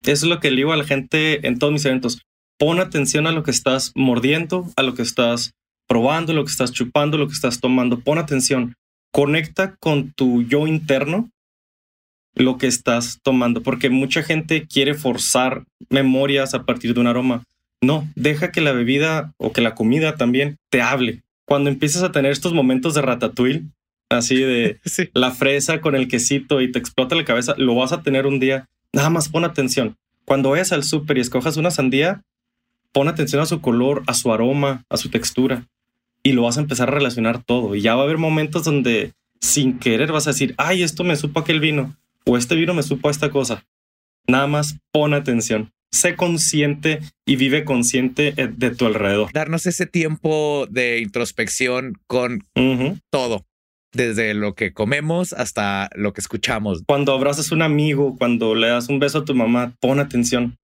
[0.03, 2.21] Eso es lo que le digo a la gente en todos mis eventos.
[2.59, 5.53] Pon atención a lo que estás mordiendo, a lo que estás
[5.87, 7.99] probando, lo que estás chupando, lo que estás tomando.
[7.99, 8.75] Pon atención.
[9.11, 11.29] Conecta con tu yo interno
[12.35, 17.43] lo que estás tomando, porque mucha gente quiere forzar memorias a partir de un aroma.
[17.81, 21.23] No, deja que la bebida o que la comida también te hable.
[21.47, 23.63] Cuando empiezas a tener estos momentos de ratatouille,
[24.09, 24.79] así de
[25.13, 28.39] la fresa con el quesito y te explota la cabeza, lo vas a tener un
[28.39, 29.95] día Nada más pon atención.
[30.25, 32.23] Cuando vayas al súper y escojas una sandía,
[32.91, 35.67] pon atención a su color, a su aroma, a su textura.
[36.23, 37.75] Y lo vas a empezar a relacionar todo.
[37.75, 41.15] Y ya va a haber momentos donde sin querer vas a decir, ay, esto me
[41.15, 41.95] supo aquel vino.
[42.25, 43.63] O este vino me supo a esta cosa.
[44.27, 45.71] Nada más pon atención.
[45.91, 49.31] Sé consciente y vive consciente eh, de tu alrededor.
[49.31, 52.43] Darnos ese tiempo de introspección con
[53.09, 53.45] todo
[53.97, 56.83] desde lo que comemos hasta lo que escuchamos.
[56.87, 60.57] Cuando abrazas a un amigo, cuando le das un beso a tu mamá, pon atención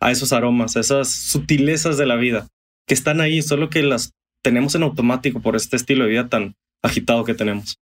[0.00, 2.48] a esos aromas, a esas sutilezas de la vida
[2.86, 6.54] que están ahí, solo que las tenemos en automático por este estilo de vida tan
[6.82, 7.78] agitado que tenemos.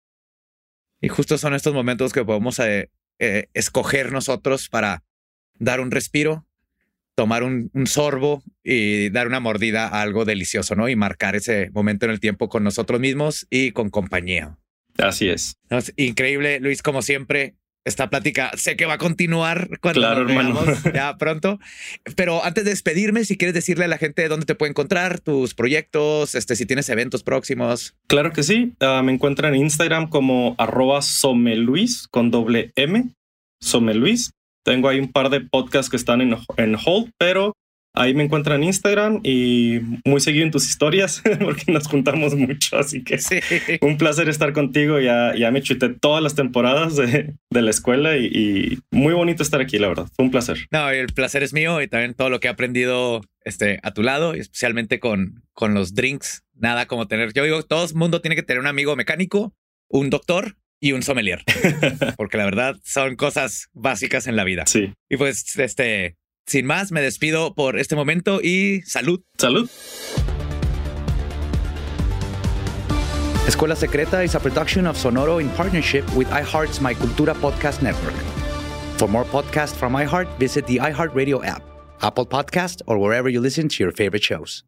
[1.00, 2.90] Y justo son estos momentos que podemos eh,
[3.20, 5.04] eh, escoger nosotros para
[5.60, 6.48] dar un respiro,
[7.14, 10.90] tomar un, un, sorbo y dar una mordida a algo delicioso, ¿no?
[10.90, 14.58] Y marcar ese momento en el tiempo con nosotros mismos y con compañía.
[14.98, 15.58] Así es.
[15.98, 17.56] increíble, Luis, como siempre.
[17.88, 21.60] Esta plática sé que va a continuar cuando claro, nos ya pronto.
[22.16, 25.54] Pero antes de despedirme, si quieres decirle a la gente dónde te puede encontrar, tus
[25.54, 27.96] proyectos, este, si tienes eventos próximos.
[28.08, 28.74] Claro que sí.
[28.80, 33.12] Ah, me encuentran en Instagram como arroba someluis con doble M,
[33.62, 34.32] someluis.
[34.64, 37.54] Tengo ahí un par de podcasts que están en, en hold, pero
[37.96, 42.78] Ahí me encuentran en Instagram y muy seguido en tus historias porque nos juntamos mucho.
[42.78, 43.40] Así que sí.
[43.82, 45.00] un placer estar contigo.
[45.00, 49.78] Ya, ya me chuté todas las temporadas de, la escuela y, muy bonito estar aquí,
[49.78, 50.08] la verdad.
[50.16, 50.58] Fue un placer.
[50.72, 54.04] No, el placer es mío y también todo lo que he aprendido este, a tu
[54.04, 56.44] lado, especialmente con, con los drinks.
[56.54, 59.54] Nada como tener, yo digo, todo el mundo tiene que tener un amigo mecánico,
[59.90, 61.44] un doctor y un sommelier,
[62.18, 64.66] porque la verdad son cosas básicas en la vida.
[64.68, 64.94] Sí.
[65.10, 66.16] Y pues, este,
[66.46, 69.22] sin más, me despido por este momento y salud.
[69.38, 69.70] Salud.
[73.48, 78.16] Escuela Secreta is a production of Sonoro in partnership with iHeart's My Cultura podcast network.
[78.98, 81.62] For more podcasts from iHeart, visit the iHeartRadio app,
[82.02, 84.64] Apple Podcast, or wherever you listen to your favorite shows.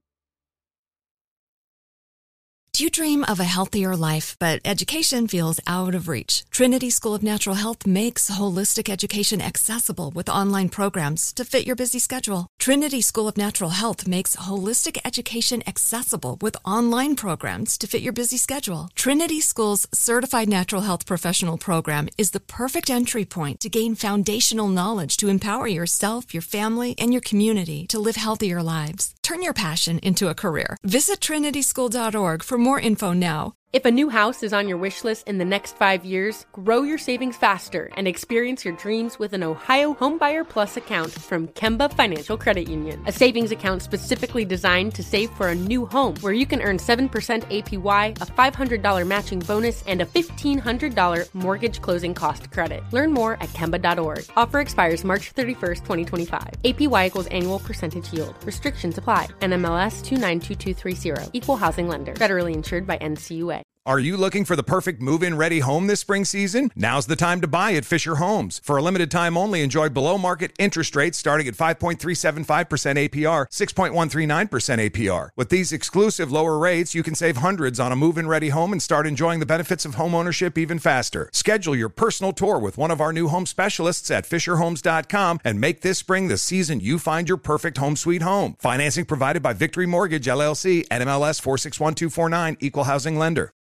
[2.78, 6.46] Do you dream of a healthier life, but education feels out of reach?
[6.52, 11.76] Trinity School of Natural Health makes holistic education accessible with online programs to fit your
[11.76, 12.46] busy schedule.
[12.60, 18.14] Trinity School of Natural Health makes holistic education accessible with online programs to fit your
[18.14, 18.92] busy schedule.
[18.94, 24.68] Trinity School's Certified Natural Health Professional Program is the perfect entry point to gain foundational
[24.68, 29.16] knowledge to empower yourself, your family, and your community to live healthier lives.
[29.24, 30.78] Turn your passion into a career.
[30.84, 35.28] Visit trinityschool.org for more info now If a new house is on your wish list
[35.28, 39.44] in the next five years, grow your savings faster and experience your dreams with an
[39.44, 43.04] Ohio Homebuyer Plus account from Kemba Financial Credit Union.
[43.08, 46.78] A savings account specifically designed to save for a new home where you can earn
[46.78, 47.10] 7%
[47.52, 52.82] APY, a $500 matching bonus, and a $1,500 mortgage closing cost credit.
[52.92, 54.26] Learn more at Kemba.org.
[54.38, 56.48] Offer expires March 31st, 2025.
[56.64, 58.42] APY equals annual percentage yield.
[58.46, 59.28] Restrictions apply.
[59.42, 61.38] NMLS 292230.
[61.38, 62.14] Equal housing lender.
[62.14, 63.67] Federally insured by NCUA.
[63.88, 66.74] Are you looking for the perfect move in ready home this spring season?
[66.76, 68.60] Now's the time to buy at Fisher Homes.
[68.62, 74.90] For a limited time only, enjoy below market interest rates starting at 5.375% APR, 6.139%
[74.90, 75.30] APR.
[75.38, 78.74] With these exclusive lower rates, you can save hundreds on a move in ready home
[78.74, 81.30] and start enjoying the benefits of home ownership even faster.
[81.32, 85.80] Schedule your personal tour with one of our new home specialists at FisherHomes.com and make
[85.80, 88.58] this spring the season you find your perfect home sweet home.
[88.60, 93.54] Financing provided by Victory Mortgage LLC, NMLS 461249, Equal Housing Lender.